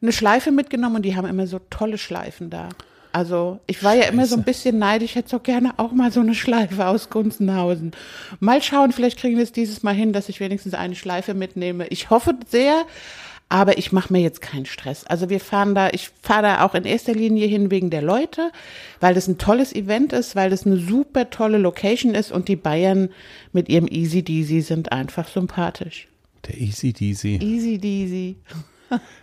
eine 0.00 0.10
Schleife 0.10 0.50
mitgenommen 0.50 0.96
und 0.96 1.02
die 1.02 1.14
haben 1.14 1.28
immer 1.28 1.46
so 1.46 1.60
tolle 1.70 1.96
Schleifen 1.96 2.50
da. 2.50 2.70
Also 3.12 3.60
ich 3.66 3.84
war 3.84 3.94
ja 3.94 4.04
immer 4.04 4.26
so 4.26 4.36
ein 4.36 4.42
bisschen 4.42 4.78
neidisch, 4.78 5.10
ich 5.10 5.16
hätte 5.16 5.28
so 5.28 5.38
gerne 5.38 5.74
auch 5.78 5.92
mal 5.92 6.10
so 6.10 6.20
eine 6.20 6.34
Schleife 6.34 6.86
aus 6.86 7.10
Gunzenhausen. 7.10 7.92
Mal 8.40 8.62
schauen, 8.62 8.92
vielleicht 8.92 9.18
kriegen 9.18 9.36
wir 9.36 9.44
es 9.44 9.52
dieses 9.52 9.82
Mal 9.82 9.94
hin, 9.94 10.12
dass 10.12 10.28
ich 10.28 10.40
wenigstens 10.40 10.74
eine 10.74 10.94
Schleife 10.94 11.34
mitnehme. 11.34 11.86
Ich 11.88 12.08
hoffe 12.08 12.34
sehr, 12.48 12.86
aber 13.50 13.76
ich 13.76 13.92
mache 13.92 14.10
mir 14.10 14.20
jetzt 14.20 14.40
keinen 14.40 14.64
Stress. 14.64 15.04
Also 15.04 15.28
wir 15.28 15.40
fahren 15.40 15.74
da, 15.74 15.90
ich 15.90 16.10
fahre 16.22 16.42
da 16.42 16.64
auch 16.64 16.74
in 16.74 16.84
erster 16.84 17.12
Linie 17.12 17.46
hin 17.46 17.70
wegen 17.70 17.90
der 17.90 18.00
Leute, 18.00 18.50
weil 19.00 19.12
das 19.12 19.28
ein 19.28 19.36
tolles 19.36 19.74
Event 19.74 20.14
ist, 20.14 20.34
weil 20.34 20.48
das 20.48 20.64
eine 20.64 20.78
super 20.78 21.28
tolle 21.28 21.58
Location 21.58 22.14
ist 22.14 22.32
und 22.32 22.48
die 22.48 22.56
Bayern 22.56 23.10
mit 23.52 23.68
ihrem 23.68 23.88
Easy 23.88 24.22
Deasy 24.22 24.62
sind 24.62 24.90
einfach 24.90 25.28
sympathisch. 25.28 26.08
Der 26.46 26.58
Easy 26.58 26.94
Deasy. 26.94 27.38
Easy 27.42 27.76
Deasy. 27.76 28.36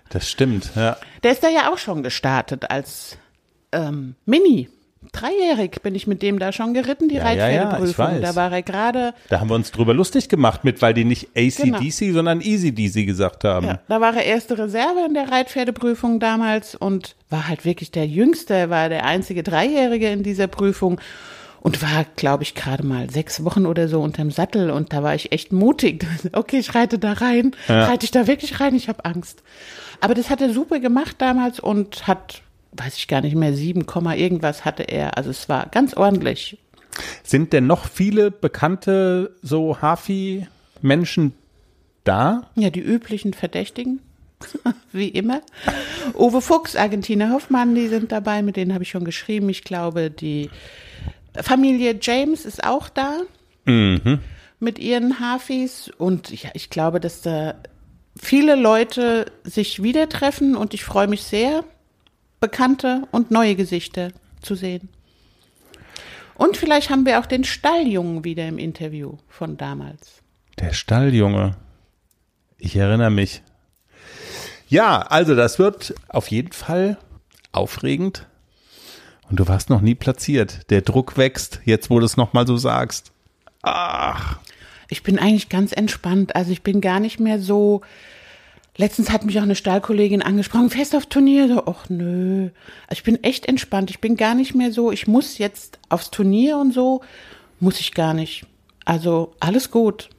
Das 0.09 0.29
stimmt, 0.29 0.71
ja. 0.75 0.97
Der 1.23 1.31
ist 1.31 1.43
da 1.43 1.49
ja 1.49 1.71
auch 1.71 1.77
schon 1.77 2.03
gestartet 2.03 2.69
als 2.69 3.17
ähm, 3.71 4.15
Mini. 4.25 4.69
Dreijährig 5.13 5.81
bin 5.81 5.95
ich 5.95 6.07
mit 6.07 6.21
dem 6.21 6.39
da 6.39 6.51
schon 6.51 6.73
geritten, 6.73 7.07
die 7.07 7.15
Ja, 7.15 7.31
ja, 7.31 7.49
ja, 7.49 7.63
Reitpferdeprüfung. 7.63 8.05
weiß. 8.05 8.21
da 8.21 8.35
war 8.35 8.51
er 8.51 8.61
gerade, 8.61 9.13
Da 9.29 9.39
haben 9.39 9.49
wir 9.49 9.55
uns 9.55 9.71
drüber 9.71 9.93
lustig 9.93 10.27
gemacht 10.29 10.65
mit, 10.65 10.81
weil 10.81 10.93
die 10.93 11.05
nicht 11.05 11.29
ACDC, 11.35 12.11
sondern 12.13 12.41
Easy 12.41 12.73
Deasy 12.73 13.05
gesagt 13.05 13.43
haben. 13.45 13.65
ja, 13.65 13.79
da 13.87 14.01
war 14.01 14.13
er 14.15 14.25
erste 14.25 14.57
Reserve 14.57 15.05
in 15.07 15.13
der 15.13 15.31
Reitpferdeprüfung 15.31 16.19
damals 16.19 16.75
und 16.75 17.15
war 17.29 17.47
halt 17.47 17.63
wirklich 17.65 17.91
der 17.91 18.05
Jüngste, 18.07 18.69
war 18.69 18.89
der 18.89 19.05
einzige 19.05 19.41
Dreijährige 19.41 20.09
in 20.09 20.21
dieser 20.21 20.47
Prüfung 20.47 20.99
und 21.61 21.81
war, 21.81 22.05
glaube 22.17 22.43
ich, 22.43 22.53
gerade 22.53 22.85
mal 22.85 23.09
sechs 23.09 23.43
Wochen 23.45 23.65
oder 23.65 23.87
so 23.87 24.01
unterm 24.01 24.31
Sattel 24.31 24.69
und 24.69 24.91
da 24.93 25.01
war 25.01 25.15
ich 25.15 25.31
echt 25.31 25.51
mutig. 25.53 26.05
Okay, 26.33 26.57
ich 26.59 26.75
reite 26.75 26.99
da 26.99 27.13
rein. 27.13 27.55
Reite 27.67 28.03
ich 28.05 28.11
da 28.11 28.27
wirklich 28.27 28.59
rein? 28.59 28.75
Ich 28.75 28.89
habe 28.89 29.05
Angst. 29.05 29.43
Aber 30.01 30.13
das 30.13 30.29
hat 30.29 30.41
er 30.41 30.53
super 30.53 30.79
gemacht 30.79 31.15
damals 31.19 31.59
und 31.59 32.05
hat 32.05 32.41
weiß 32.71 32.95
ich 32.97 33.07
gar 33.07 33.21
nicht 33.21 33.35
mehr, 33.35 33.53
7, 33.53 33.85
irgendwas 34.15 34.65
hatte 34.65 34.83
er. 34.83 35.17
Also 35.17 35.29
es 35.29 35.49
war 35.49 35.67
ganz 35.67 35.93
ordentlich. 35.95 36.57
Sind 37.23 37.53
denn 37.53 37.67
noch 37.67 37.87
viele 37.87 38.31
bekannte 38.31 39.35
so 39.41 39.81
Hafi-Menschen 39.81 41.33
da? 42.03 42.49
Ja, 42.55 42.69
die 42.69 42.81
üblichen 42.81 43.33
Verdächtigen. 43.33 44.01
Wie 44.91 45.09
immer. 45.09 45.41
Uwe 46.15 46.41
Fuchs, 46.41 46.75
Argentiner 46.75 47.31
Hoffmann, 47.31 47.75
die 47.75 47.87
sind 47.87 48.11
dabei, 48.11 48.41
mit 48.41 48.55
denen 48.55 48.73
habe 48.73 48.83
ich 48.83 48.89
schon 48.89 49.03
geschrieben. 49.03 49.49
Ich 49.49 49.63
glaube, 49.63 50.09
die 50.09 50.49
Familie 51.41 51.97
James 52.01 52.45
ist 52.45 52.63
auch 52.63 52.89
da. 52.89 53.17
Mhm. 53.65 54.19
Mit 54.59 54.79
ihren 54.79 55.19
Hafis. 55.19 55.91
Und 55.97 56.31
ja, 56.43 56.49
ich 56.53 56.69
glaube, 56.69 56.99
dass 56.99 57.21
da 57.21 57.55
viele 58.17 58.55
Leute 58.55 59.31
sich 59.43 59.83
wieder 59.83 60.09
treffen 60.09 60.55
und 60.55 60.73
ich 60.73 60.83
freue 60.83 61.07
mich 61.07 61.23
sehr, 61.23 61.63
bekannte 62.39 63.07
und 63.11 63.31
neue 63.31 63.55
Gesichter 63.55 64.11
zu 64.41 64.55
sehen. 64.55 64.89
Und 66.35 66.55
vielleicht 66.55 66.89
haben 66.89 67.05
wir 67.05 67.19
auch 67.19 67.25
den 67.25 67.43
Stalljungen 67.43 68.23
wieder 68.23 68.47
im 68.47 68.57
Interview 68.57 69.17
von 69.27 69.57
damals. 69.57 70.21
Der 70.57 70.73
Stalljunge. 70.73 71.57
Ich 72.57 72.75
erinnere 72.75 73.09
mich. 73.09 73.41
Ja, 74.69 74.99
also 75.01 75.35
das 75.35 75.59
wird 75.59 75.93
auf 76.07 76.29
jeden 76.29 76.51
Fall 76.51 76.97
aufregend. 77.51 78.27
Und 79.29 79.39
du 79.39 79.47
warst 79.47 79.69
noch 79.69 79.81
nie 79.81 79.95
platziert. 79.95 80.69
Der 80.69 80.81
Druck 80.81 81.17
wächst, 81.17 81.61
jetzt 81.65 81.89
wo 81.89 81.99
du 81.99 82.05
es 82.05 82.17
nochmal 82.17 82.47
so 82.47 82.57
sagst. 82.57 83.11
Ach. 83.61 84.39
Ich 84.89 85.03
bin 85.03 85.19
eigentlich 85.19 85.49
ganz 85.49 85.71
entspannt. 85.71 86.35
Also 86.35 86.51
ich 86.51 86.63
bin 86.63 86.81
gar 86.81 86.99
nicht 86.99 87.19
mehr 87.19 87.39
so. 87.39 87.81
Letztens 88.79 89.09
hat 89.11 89.25
mich 89.25 89.37
auch 89.37 89.43
eine 89.43 89.55
Stahlkollegin 89.55 90.21
angesprochen, 90.21 90.69
fest 90.69 90.95
auf 90.95 91.05
Turnier. 91.05 91.49
So, 91.49 91.65
ach 91.65 91.89
nö. 91.89 92.49
Also 92.87 92.99
ich 92.99 93.03
bin 93.03 93.21
echt 93.25 93.45
entspannt. 93.45 93.89
Ich 93.89 93.99
bin 93.99 94.15
gar 94.15 94.35
nicht 94.35 94.55
mehr 94.55 94.71
so, 94.71 94.89
ich 94.89 95.05
muss 95.05 95.37
jetzt 95.37 95.79
aufs 95.89 96.11
Turnier 96.11 96.57
und 96.57 96.73
so. 96.73 97.01
Muss 97.59 97.81
ich 97.81 97.93
gar 97.93 98.13
nicht. 98.13 98.45
Also 98.85 99.33
alles 99.41 99.69
gut. 99.69 100.09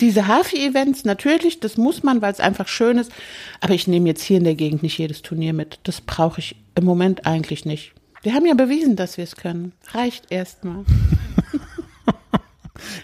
Diese 0.00 0.26
Hafi-Events, 0.26 1.04
natürlich, 1.04 1.60
das 1.60 1.76
muss 1.76 2.02
man, 2.02 2.22
weil 2.22 2.32
es 2.32 2.40
einfach 2.40 2.66
schön 2.66 2.98
ist. 2.98 3.12
Aber 3.60 3.74
ich 3.74 3.86
nehme 3.86 4.08
jetzt 4.08 4.24
hier 4.24 4.38
in 4.38 4.44
der 4.44 4.56
Gegend 4.56 4.82
nicht 4.82 4.98
jedes 4.98 5.22
Turnier 5.22 5.52
mit. 5.52 5.78
Das 5.84 6.00
brauche 6.00 6.40
ich 6.40 6.56
im 6.74 6.86
Moment 6.86 7.24
eigentlich 7.24 7.64
nicht. 7.64 7.92
Wir 8.22 8.34
haben 8.34 8.46
ja 8.46 8.54
bewiesen, 8.54 8.96
dass 8.96 9.16
wir 9.16 9.22
es 9.22 9.36
können. 9.36 9.74
Reicht 9.92 10.32
erstmal. 10.32 10.84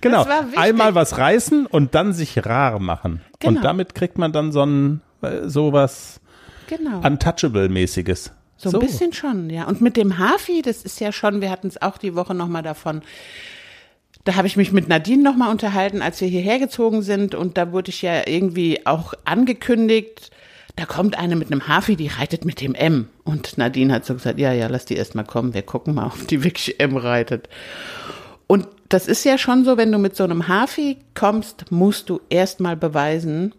Genau. 0.01 0.27
Einmal 0.57 0.95
was 0.95 1.19
reißen 1.19 1.67
und 1.67 1.95
dann 1.95 2.12
sich 2.12 2.45
rar 2.45 2.79
machen. 2.79 3.21
Genau. 3.39 3.57
Und 3.57 3.65
damit 3.65 3.95
kriegt 3.95 4.19
man 4.19 4.33
dann 4.33 4.53
so 4.53 4.65
ein 4.65 5.01
äh, 5.23 5.49
sowas 5.49 6.21
genau. 6.67 7.01
Untouchable-mäßiges. 7.01 8.33
So 8.57 8.71
ein 8.71 8.73
so. 8.73 8.79
bisschen 8.79 9.12
schon, 9.12 9.51
ja. 9.51 9.65
Und 9.65 9.81
mit 9.81 9.97
dem 9.97 10.19
Hafi, 10.19 10.62
das 10.62 10.83
ist 10.83 11.01
ja 11.01 11.12
schon, 11.12 11.41
wir 11.41 11.51
hatten 11.51 11.69
es 11.69 11.81
auch 11.81 11.99
die 11.99 12.15
Woche 12.15 12.35
nochmal 12.35 12.62
davon, 12.62 13.03
da 14.25 14.35
habe 14.35 14.49
ich 14.49 14.57
mich 14.57 14.73
mit 14.73 14.89
Nadine 14.89 15.23
nochmal 15.23 15.51
unterhalten, 15.51 16.03
als 16.03 16.21
wir 16.21 16.27
hierher 16.27 16.59
gezogen 16.59 17.03
sind. 17.03 17.37
Und 17.37 17.57
da 17.57 17.71
wurde 17.71 17.91
ich 17.91 18.03
ja 18.03 18.27
irgendwie 18.27 18.85
auch 18.85 19.15
angekündigt, 19.25 20.33
da 20.75 20.85
kommt 20.85 21.17
eine 21.17 21.37
mit 21.37 21.51
einem 21.51 21.69
Hafi, 21.69 21.97
die 21.97 22.09
reitet 22.09 22.45
mit 22.45 22.61
dem 22.61 22.75
M. 22.75 23.09
Und 23.25 23.57
Nadine 23.57 23.95
hat 23.95 24.05
so 24.05 24.15
gesagt, 24.15 24.39
ja, 24.39 24.53
ja, 24.53 24.67
lass 24.67 24.85
die 24.85 24.97
erst 24.97 25.15
mal 25.15 25.25
kommen, 25.25 25.55
wir 25.55 25.62
gucken 25.62 25.95
mal, 25.95 26.07
ob 26.07 26.27
die 26.29 26.43
wirklich 26.43 26.81
M 26.81 26.97
reitet. 26.97 27.49
Und 28.47 28.67
das 28.88 29.09
ist 29.09 29.25
ja 29.25 29.38
schon 29.38 29.64
so, 29.64 29.77
wenn 29.77 29.92
du 29.92 29.99
mit 29.99 30.16
so 30.16 30.25
einem 30.25 30.49
Hafi 30.49 30.99
kommst, 31.14 31.70
musst 31.70 32.09
du 32.09 32.20
erst 32.29 32.61
mal 32.61 32.77
beweisen, 32.77 33.55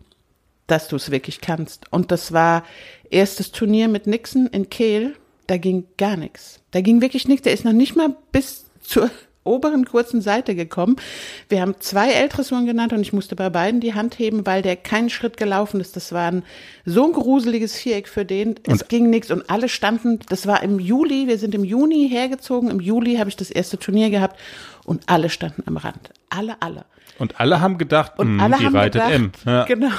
dass 0.68 0.88
du 0.88 0.96
es 0.96 1.12
wirklich 1.12 1.42
kannst. 1.42 1.92
Und 1.92 2.12
das 2.12 2.32
war 2.34 2.64
erstes 3.10 3.52
Turnier 3.52 3.88
mit 3.88 4.08
Nixon 4.08 4.48
in 4.48 4.70
Kehl, 4.70 5.16
da 5.48 5.58
ging 5.58 5.86
gar 5.98 6.18
nichts. 6.18 6.60
Da 6.72 6.82
ging 6.82 7.02
wirklich 7.02 7.28
nichts. 7.28 7.44
Der 7.44 7.54
ist 7.54 7.64
noch 7.64 7.74
nicht 7.74 7.96
mal 7.96 8.16
bis 8.32 8.66
zur 8.82 9.10
oberen 9.48 9.86
kurzen 9.86 10.22
Seite 10.22 10.56
gekommen. 10.56 10.98
Wir 11.50 11.62
haben 11.62 11.76
zwei 11.80 12.12
L-Dressuren 12.12 12.66
genannt 12.66 12.94
und 12.94 13.02
ich 13.02 13.14
musste 13.14 13.36
bei 13.36 13.50
beiden 13.50 13.80
die 13.80 13.94
Hand 13.94 14.20
heben, 14.20 14.46
weil 14.46 14.62
der 14.62 14.76
keinen 14.76 15.10
Schritt 15.10 15.38
gelaufen 15.38 15.80
ist. 15.80 15.96
Das 15.96 16.12
war 16.12 16.32
ein, 16.32 16.44
so 16.86 17.06
ein 17.06 17.14
gruseliges 17.14 17.76
Viereck 17.76 18.08
für 18.08 18.26
den. 18.26 18.56
Es 18.66 18.82
und 18.82 18.90
ging 18.90 19.10
nichts 19.10 19.32
und 19.32 19.50
alle 19.50 19.70
standen, 19.70 20.20
das 20.30 20.48
war 20.48 20.62
im 20.64 20.80
Juli, 20.80 21.28
wir 21.28 21.38
sind 21.38 21.56
im 21.56 21.64
Juni 21.64 22.10
hergezogen. 22.10 22.70
Im 22.70 22.80
Juli 22.80 23.16
habe 23.16 23.30
ich 23.30 23.36
das 23.36 23.50
erste 23.50 23.80
Turnier 23.80 24.10
gehabt 24.10 24.40
und 24.86 25.04
alle 25.08 25.30
standen 25.30 25.64
am 25.66 25.78
Rand. 25.78 26.12
Alle, 26.30 26.56
alle. 26.62 26.86
Und 27.20 27.40
alle 27.40 27.62
haben 27.62 27.78
gedacht, 27.78 28.20
und 28.20 28.36
mh, 28.36 28.44
alle 28.44 28.58
die 28.58 28.66
haben 28.66 28.76
reitet 28.76 29.02
gedacht, 29.02 29.12
M. 29.12 29.32
Ja. 29.46 29.64
Genau. 29.66 29.92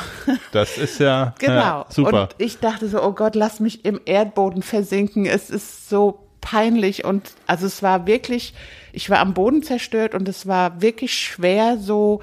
Das 0.52 0.78
ist 0.78 1.00
ja, 1.00 1.34
genau. 1.38 1.52
Ja, 1.52 1.86
super. 1.88 2.22
Und 2.22 2.34
ich 2.38 2.58
dachte 2.58 2.88
so, 2.88 3.02
oh 3.02 3.12
Gott, 3.12 3.34
lass 3.34 3.60
mich 3.60 3.84
im 3.84 4.00
Erdboden 4.04 4.62
versinken. 4.62 5.26
Es 5.26 5.50
ist 5.50 5.88
so 5.88 6.27
peinlich 6.50 7.04
und 7.04 7.32
also 7.46 7.66
es 7.66 7.82
war 7.82 8.06
wirklich, 8.06 8.54
ich 8.92 9.10
war 9.10 9.18
am 9.18 9.34
Boden 9.34 9.62
zerstört 9.62 10.14
und 10.14 10.26
es 10.28 10.46
war 10.46 10.80
wirklich 10.80 11.12
schwer 11.12 11.76
so, 11.76 12.22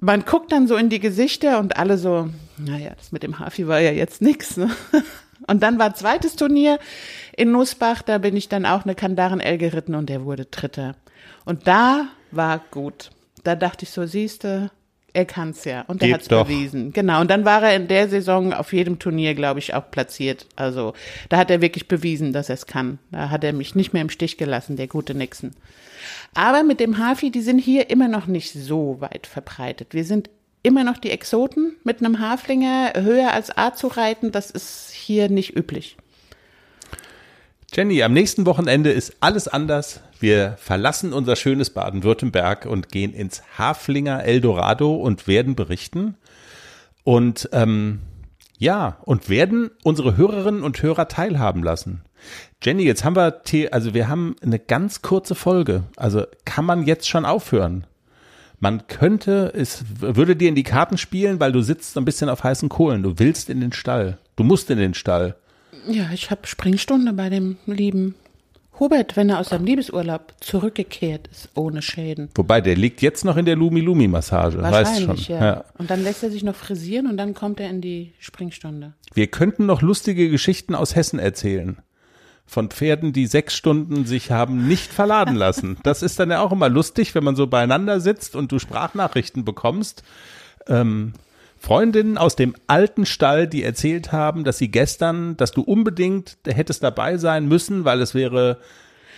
man 0.00 0.24
guckt 0.24 0.50
dann 0.50 0.66
so 0.66 0.76
in 0.76 0.88
die 0.88 0.98
Gesichter 0.98 1.58
und 1.58 1.76
alle 1.76 1.98
so, 1.98 2.30
naja, 2.56 2.92
das 2.96 3.12
mit 3.12 3.22
dem 3.22 3.38
Hafi 3.38 3.68
war 3.68 3.80
ja 3.80 3.90
jetzt 3.90 4.22
nix. 4.22 4.56
Ne? 4.56 4.70
Und 5.46 5.62
dann 5.62 5.78
war 5.78 5.94
zweites 5.94 6.34
Turnier 6.34 6.78
in 7.36 7.52
Nussbach, 7.52 8.00
da 8.00 8.16
bin 8.16 8.34
ich 8.36 8.48
dann 8.48 8.64
auch 8.64 8.84
eine 8.84 8.94
Kandaren 8.94 9.38
L 9.38 9.58
geritten 9.58 9.94
und 9.94 10.08
der 10.08 10.24
wurde 10.24 10.46
Dritter. 10.46 10.96
Und 11.44 11.66
da 11.68 12.08
war 12.30 12.62
gut. 12.70 13.10
Da 13.44 13.54
dachte 13.54 13.84
ich 13.84 13.90
so, 13.90 14.06
siehste, 14.06 14.70
er 15.16 15.24
kann's 15.24 15.64
ja 15.64 15.82
und 15.88 16.02
er 16.02 16.12
hat's 16.12 16.28
doch. 16.28 16.44
bewiesen. 16.46 16.92
Genau. 16.92 17.22
Und 17.22 17.30
dann 17.30 17.46
war 17.46 17.62
er 17.62 17.74
in 17.74 17.88
der 17.88 18.08
Saison 18.08 18.52
auf 18.52 18.74
jedem 18.74 18.98
Turnier, 18.98 19.34
glaube 19.34 19.58
ich, 19.58 19.72
auch 19.72 19.90
platziert. 19.90 20.46
Also 20.56 20.92
da 21.30 21.38
hat 21.38 21.50
er 21.50 21.62
wirklich 21.62 21.88
bewiesen, 21.88 22.34
dass 22.34 22.50
er 22.50 22.54
es 22.54 22.66
kann. 22.66 22.98
Da 23.10 23.30
hat 23.30 23.42
er 23.42 23.54
mich 23.54 23.74
nicht 23.74 23.94
mehr 23.94 24.02
im 24.02 24.10
Stich 24.10 24.36
gelassen, 24.36 24.76
der 24.76 24.88
gute 24.88 25.14
Nixon. 25.14 25.52
Aber 26.34 26.62
mit 26.62 26.80
dem 26.80 26.98
Hafi, 26.98 27.30
die 27.30 27.40
sind 27.40 27.58
hier 27.58 27.88
immer 27.88 28.08
noch 28.08 28.26
nicht 28.26 28.52
so 28.52 29.00
weit 29.00 29.26
verbreitet. 29.26 29.94
Wir 29.94 30.04
sind 30.04 30.28
immer 30.62 30.84
noch 30.84 30.98
die 30.98 31.10
Exoten 31.10 31.76
mit 31.82 32.00
einem 32.00 32.20
Haflinger 32.20 32.92
höher 32.96 33.32
als 33.32 33.56
A 33.56 33.72
zu 33.72 33.86
reiten. 33.86 34.32
Das 34.32 34.50
ist 34.50 34.90
hier 34.92 35.30
nicht 35.30 35.56
üblich. 35.56 35.96
Jenny, 37.76 38.02
am 38.02 38.14
nächsten 38.14 38.46
Wochenende 38.46 38.90
ist 38.90 39.16
alles 39.20 39.48
anders. 39.48 40.00
Wir 40.18 40.54
verlassen 40.56 41.12
unser 41.12 41.36
schönes 41.36 41.68
Baden-Württemberg 41.68 42.64
und 42.64 42.88
gehen 42.88 43.12
ins 43.12 43.42
Haflinger 43.58 44.24
Eldorado 44.24 44.94
und 44.94 45.28
werden 45.28 45.54
berichten. 45.56 46.14
Und 47.04 47.50
ähm, 47.52 48.00
ja, 48.56 48.96
und 49.02 49.28
werden 49.28 49.70
unsere 49.82 50.16
Hörerinnen 50.16 50.62
und 50.62 50.82
Hörer 50.82 51.08
teilhaben 51.08 51.62
lassen. 51.62 52.00
Jenny, 52.62 52.84
jetzt 52.84 53.04
haben 53.04 53.14
wir, 53.14 53.42
also 53.72 53.92
wir 53.92 54.08
haben 54.08 54.36
eine 54.40 54.58
ganz 54.58 55.02
kurze 55.02 55.34
Folge. 55.34 55.82
Also 55.96 56.24
kann 56.46 56.64
man 56.64 56.86
jetzt 56.86 57.06
schon 57.06 57.26
aufhören? 57.26 57.86
Man 58.58 58.86
könnte, 58.86 59.52
es 59.54 59.84
würde 59.98 60.34
dir 60.34 60.48
in 60.48 60.54
die 60.54 60.62
Karten 60.62 60.96
spielen, 60.96 61.40
weil 61.40 61.52
du 61.52 61.60
sitzt 61.60 61.98
ein 61.98 62.06
bisschen 62.06 62.30
auf 62.30 62.42
heißen 62.42 62.70
Kohlen. 62.70 63.02
Du 63.02 63.18
willst 63.18 63.50
in 63.50 63.60
den 63.60 63.74
Stall. 63.74 64.16
Du 64.34 64.44
musst 64.44 64.70
in 64.70 64.78
den 64.78 64.94
Stall. 64.94 65.36
Ja, 65.88 66.10
ich 66.12 66.30
habe 66.30 66.46
Springstunde 66.46 67.12
bei 67.12 67.28
dem 67.28 67.56
lieben 67.66 68.14
Hubert, 68.78 69.16
wenn 69.16 69.30
er 69.30 69.38
aus 69.38 69.48
seinem 69.48 69.64
Liebesurlaub 69.64 70.34
zurückgekehrt 70.40 71.28
ist, 71.28 71.48
ohne 71.54 71.80
Schäden. 71.80 72.28
Wobei, 72.34 72.60
der 72.60 72.76
liegt 72.76 73.00
jetzt 73.00 73.24
noch 73.24 73.36
in 73.36 73.46
der 73.46 73.56
Lumi-Lumi-Massage, 73.56 74.60
weißt 74.60 75.02
schon. 75.02 75.16
Ja. 75.16 75.44
ja. 75.44 75.64
Und 75.78 75.90
dann 75.90 76.02
lässt 76.02 76.22
er 76.22 76.30
sich 76.30 76.44
noch 76.44 76.54
frisieren 76.54 77.06
und 77.06 77.16
dann 77.16 77.32
kommt 77.34 77.58
er 77.58 77.70
in 77.70 77.80
die 77.80 78.12
Springstunde. 78.18 78.92
Wir 79.14 79.28
könnten 79.28 79.64
noch 79.66 79.80
lustige 79.80 80.28
Geschichten 80.28 80.74
aus 80.74 80.94
Hessen 80.94 81.18
erzählen. 81.18 81.78
Von 82.44 82.68
Pferden, 82.70 83.12
die 83.12 83.26
sechs 83.26 83.54
Stunden 83.54 84.04
sich 84.04 84.30
haben 84.30 84.68
nicht 84.68 84.92
verladen 84.92 85.34
lassen. 85.36 85.78
Das 85.82 86.02
ist 86.02 86.20
dann 86.20 86.30
ja 86.30 86.40
auch 86.40 86.52
immer 86.52 86.68
lustig, 86.68 87.14
wenn 87.14 87.24
man 87.24 87.34
so 87.34 87.46
beieinander 87.46 88.00
sitzt 88.00 88.36
und 88.36 88.52
du 88.52 88.58
Sprachnachrichten 88.58 89.44
bekommst. 89.44 90.02
Ähm, 90.68 91.14
Freundinnen 91.58 92.18
aus 92.18 92.36
dem 92.36 92.54
alten 92.66 93.06
Stall, 93.06 93.46
die 93.46 93.62
erzählt 93.62 94.12
haben, 94.12 94.44
dass 94.44 94.58
sie 94.58 94.70
gestern, 94.70 95.36
dass 95.36 95.52
du 95.52 95.62
unbedingt 95.62 96.36
hättest 96.46 96.82
dabei 96.82 97.16
sein 97.16 97.48
müssen, 97.48 97.84
weil 97.84 98.00
es 98.00 98.14
wäre 98.14 98.58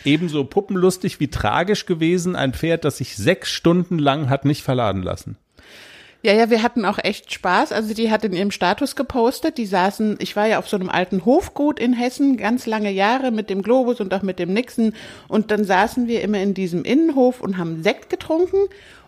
ebenso 0.05 0.45
puppenlustig 0.45 1.21
wie 1.21 1.29
tragisch 1.29 1.87
gewesen, 1.87 2.37
ein 2.37 2.55
Pferd, 2.55 2.85
das 2.85 2.99
sich 2.99 3.17
sechs 3.17 3.51
Stunden 3.51 3.99
lang 3.99 4.31
hat 4.31 4.45
nicht 4.45 4.63
verladen 4.63 5.03
lassen. 5.03 5.37
Ja, 6.23 6.33
ja, 6.33 6.51
wir 6.51 6.65
hatten 6.65 6.85
auch 6.85 6.99
echt 6.99 7.33
Spaß. 7.33 7.71
Also 7.71 7.95
die 7.95 8.11
hat 8.11 8.25
in 8.25 8.33
ihrem 8.33 8.51
Status 8.51 8.97
gepostet. 8.97 9.57
Die 9.57 9.67
saßen, 9.67 10.17
ich 10.19 10.35
war 10.35 10.47
ja 10.49 10.59
auf 10.59 10.69
so 10.69 10.77
einem 10.77 10.89
alten 10.89 11.25
Hofgut 11.25 11.79
in 11.79 11.93
Hessen, 11.93 12.37
ganz 12.37 12.67
lange 12.67 12.91
Jahre 12.91 13.31
mit 13.31 13.51
dem 13.51 13.63
Globus 13.63 14.01
und 14.01 14.13
auch 14.13 14.23
mit 14.23 14.41
dem 14.41 14.53
Nixon. 14.53 14.95
Und 15.29 15.53
dann 15.53 15.65
saßen 15.65 16.09
wir 16.09 16.23
immer 16.23 16.41
in 16.41 16.55
diesem 16.55 16.83
Innenhof 16.83 17.41
und 17.41 17.57
haben 17.57 17.85
Sekt 17.85 18.11
getrunken 18.11 18.59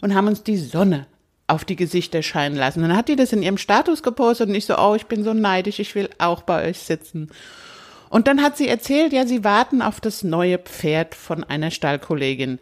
und 0.01 0.15
haben 0.15 0.29
uns 0.29 0.45
die 0.45 0.57
Sonne 0.57 1.07
auf 1.51 1.65
die 1.65 1.77
Gesichter 1.77 2.23
scheinen 2.23 2.57
lassen. 2.57 2.81
Dann 2.81 2.97
hat 2.97 3.09
die 3.09 3.17
das 3.17 3.33
in 3.33 3.43
ihrem 3.43 3.59
Status 3.59 4.03
gepostet 4.03 4.49
und 4.49 4.55
ich 4.55 4.67
so, 4.67 4.79
oh, 4.79 4.95
ich 4.95 5.07
bin 5.07 5.25
so 5.25 5.35
neidisch, 5.35 5.79
ich 5.79 5.95
will 5.95 6.09
auch 6.19 6.43
bei 6.43 6.69
euch 6.69 6.79
sitzen. 6.79 7.31
Und 8.09 8.27
dann 8.27 8.43
hat 8.43 8.57
sie 8.57 8.69
erzählt, 8.69 9.13
ja, 9.13 9.27
sie 9.27 9.45
warten 9.45 9.83
auf 9.83 10.01
das 10.01 10.23
neue 10.23 10.59
Pferd 10.59 11.15
von 11.15 11.45
einer 11.45 11.71
Stallkollegin. 11.71 12.59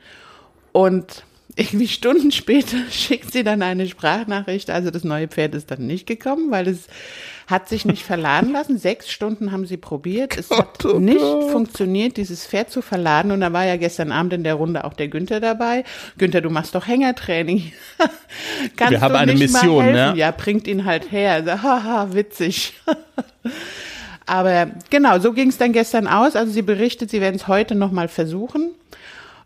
Und 0.73 1.25
irgendwie 1.57 1.89
Stunden 1.89 2.31
später 2.33 2.79
schickt 2.91 3.33
sie 3.33 3.45
dann 3.45 3.63
eine 3.63 3.87
Sprachnachricht. 3.87 4.71
Also 4.71 4.91
das 4.91 5.05
neue 5.05 5.29
Pferd 5.29 5.55
ist 5.55 5.71
dann 5.71 5.87
nicht 5.87 6.07
gekommen, 6.07 6.51
weil 6.51 6.69
es 6.69 6.87
hat 7.49 7.67
sich 7.67 7.87
nicht 7.87 8.05
verladen 8.05 8.53
lassen. 8.53 8.77
Sechs 8.79 9.11
Stunden 9.11 9.53
haben 9.53 9.67
sie 9.67 9.79
probiert. 9.79 10.37
Es 10.37 10.51
hat 10.51 10.85
oh 10.85 10.99
nicht 10.99 11.19
Gott. 11.19 11.51
funktioniert, 11.51 12.19
dieses 12.19 12.47
Pferd 12.47 12.71
zu 12.71 12.83
verladen. 12.83 13.33
Und 13.33 13.41
da 13.41 13.53
war 13.55 13.65
ja 13.65 13.77
gestern 13.77 14.13
Abend 14.13 14.35
in 14.35 14.45
der 14.45 14.55
Runde 14.55 14.85
auch 14.85 14.93
der 14.93 15.09
Günther 15.09 15.41
dabei. 15.41 15.85
Günther, 16.19 16.43
du 16.43 16.51
machst 16.51 16.75
doch 16.75 16.87
Hängertraining. 16.87 17.73
Kannst 18.77 18.91
Wir 18.93 19.01
haben 19.01 19.15
du 19.15 19.19
eine 19.19 19.35
nicht 19.35 19.51
mal 19.51 19.63
Mission, 19.63 19.83
helfen? 19.83 20.13
ne? 20.15 20.19
Ja, 20.19 20.31
bringt 20.31 20.69
ihn 20.69 20.85
halt 20.85 21.11
her. 21.11 21.43
So, 21.43 21.51
haha, 21.63 22.13
witzig. 22.13 22.75
Aber 24.27 24.69
genau, 24.91 25.19
so 25.19 25.33
ging 25.33 25.49
es 25.49 25.57
dann 25.57 25.73
gestern 25.73 26.07
aus. 26.07 26.37
Also 26.37 26.53
sie 26.53 26.61
berichtet, 26.61 27.09
sie 27.09 27.23
werden 27.23 27.37
es 27.37 27.49
heute 27.49 27.75
nochmal 27.75 28.09
versuchen. 28.09 28.73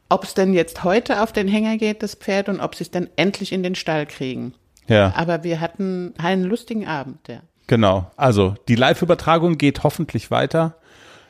Ob 0.08 0.24
es 0.24 0.34
denn 0.34 0.54
jetzt 0.54 0.82
heute 0.82 1.22
auf 1.22 1.32
den 1.32 1.46
Hänger 1.46 1.76
geht, 1.78 2.02
das 2.02 2.16
Pferd, 2.16 2.48
und 2.48 2.58
ob 2.60 2.74
sie 2.74 2.82
es 2.82 2.90
dann 2.90 3.08
endlich 3.14 3.52
in 3.52 3.62
den 3.62 3.76
Stall 3.76 4.06
kriegen. 4.06 4.54
Ja, 4.88 5.14
Aber 5.16 5.44
wir 5.44 5.60
hatten 5.60 6.14
einen 6.18 6.42
lustigen 6.42 6.86
Abend, 6.88 7.28
ja. 7.28 7.40
Genau. 7.72 8.10
Also 8.18 8.54
die 8.68 8.74
Live-Übertragung 8.74 9.56
geht 9.56 9.82
hoffentlich 9.82 10.30
weiter. 10.30 10.76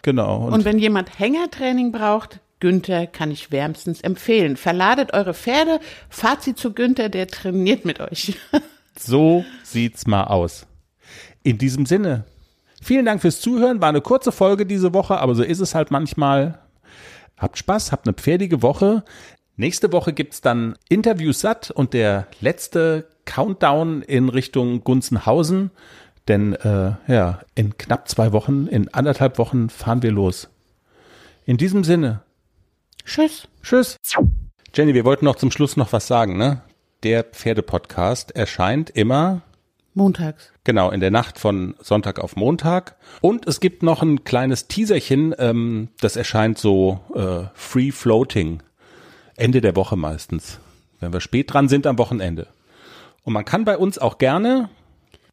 Genau. 0.02 0.48
Und 0.48 0.64
wenn 0.64 0.80
jemand 0.80 1.16
Hängertraining 1.16 1.92
braucht, 1.92 2.40
Günther 2.58 3.06
kann 3.06 3.30
ich 3.30 3.52
wärmstens 3.52 4.00
empfehlen. 4.00 4.56
Verladet 4.56 5.14
eure 5.14 5.34
Pferde, 5.34 5.78
fahrt 6.10 6.42
sie 6.42 6.56
zu 6.56 6.72
Günther, 6.72 7.10
der 7.10 7.28
trainiert 7.28 7.84
mit 7.84 8.00
euch. 8.00 8.36
So 8.98 9.42
sieht's 9.62 10.06
mal 10.06 10.24
aus. 10.24 10.66
In 11.42 11.56
diesem 11.56 11.86
Sinne, 11.86 12.24
vielen 12.82 13.06
Dank 13.06 13.22
fürs 13.22 13.40
Zuhören. 13.40 13.80
War 13.80 13.88
eine 13.88 14.02
kurze 14.02 14.32
Folge 14.32 14.66
diese 14.66 14.92
Woche, 14.92 15.16
aber 15.18 15.34
so 15.34 15.42
ist 15.42 15.60
es 15.60 15.74
halt 15.74 15.90
manchmal. 15.90 16.58
Habt 17.38 17.56
Spaß, 17.56 17.90
habt 17.90 18.06
eine 18.06 18.12
pferdige 18.12 18.60
Woche. 18.60 19.02
Nächste 19.56 19.92
Woche 19.92 20.12
gibt's 20.12 20.42
dann 20.42 20.76
Interviews 20.90 21.40
satt 21.40 21.70
und 21.70 21.94
der 21.94 22.26
letzte 22.42 23.08
Countdown 23.24 24.02
in 24.02 24.28
Richtung 24.28 24.84
Gunzenhausen. 24.84 25.70
Denn 26.28 26.54
äh, 26.54 26.92
ja, 27.08 27.40
in 27.54 27.76
knapp 27.76 28.08
zwei 28.08 28.32
Wochen, 28.32 28.66
in 28.66 28.92
anderthalb 28.94 29.38
Wochen 29.38 29.68
fahren 29.68 30.02
wir 30.02 30.12
los. 30.12 30.48
In 31.44 31.56
diesem 31.56 31.82
Sinne, 31.82 32.22
Tschüss. 33.04 33.48
Tschüss. 33.62 33.96
Jenny, 34.74 34.94
wir 34.94 35.04
wollten 35.04 35.24
noch 35.24 35.36
zum 35.36 35.50
Schluss 35.50 35.76
noch 35.76 35.92
was 35.92 36.06
sagen, 36.06 36.36
ne? 36.36 36.62
Der 37.02 37.24
Pferdepodcast 37.24 38.30
erscheint 38.36 38.90
immer 38.90 39.42
Montags. 39.94 40.52
Genau, 40.64 40.90
in 40.90 41.00
der 41.00 41.10
Nacht 41.10 41.38
von 41.38 41.74
Sonntag 41.80 42.20
auf 42.20 42.36
Montag. 42.36 42.96
Und 43.20 43.46
es 43.46 43.60
gibt 43.60 43.82
noch 43.82 44.02
ein 44.02 44.24
kleines 44.24 44.68
Teaserchen, 44.68 45.34
ähm, 45.38 45.88
das 46.00 46.16
erscheint 46.16 46.58
so 46.58 47.00
äh, 47.14 47.48
free 47.54 47.90
floating. 47.90 48.62
Ende 49.36 49.60
der 49.60 49.76
Woche 49.76 49.96
meistens. 49.96 50.60
Wenn 51.00 51.12
wir 51.12 51.20
spät 51.20 51.52
dran 51.52 51.68
sind 51.68 51.86
am 51.86 51.98
Wochenende. 51.98 52.46
Und 53.24 53.32
man 53.32 53.44
kann 53.44 53.64
bei 53.64 53.76
uns 53.76 53.98
auch 53.98 54.18
gerne 54.18 54.70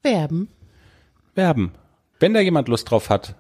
Werben. 0.02 0.50
Werben. 1.36 1.72
Wenn 2.20 2.34
da 2.34 2.40
jemand 2.40 2.68
Lust 2.68 2.90
drauf 2.90 3.10
hat, 3.10 3.36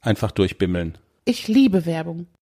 einfach 0.00 0.30
durchbimmeln. 0.30 0.98
Ich 1.24 1.48
liebe 1.48 1.86
Werbung. 1.86 2.26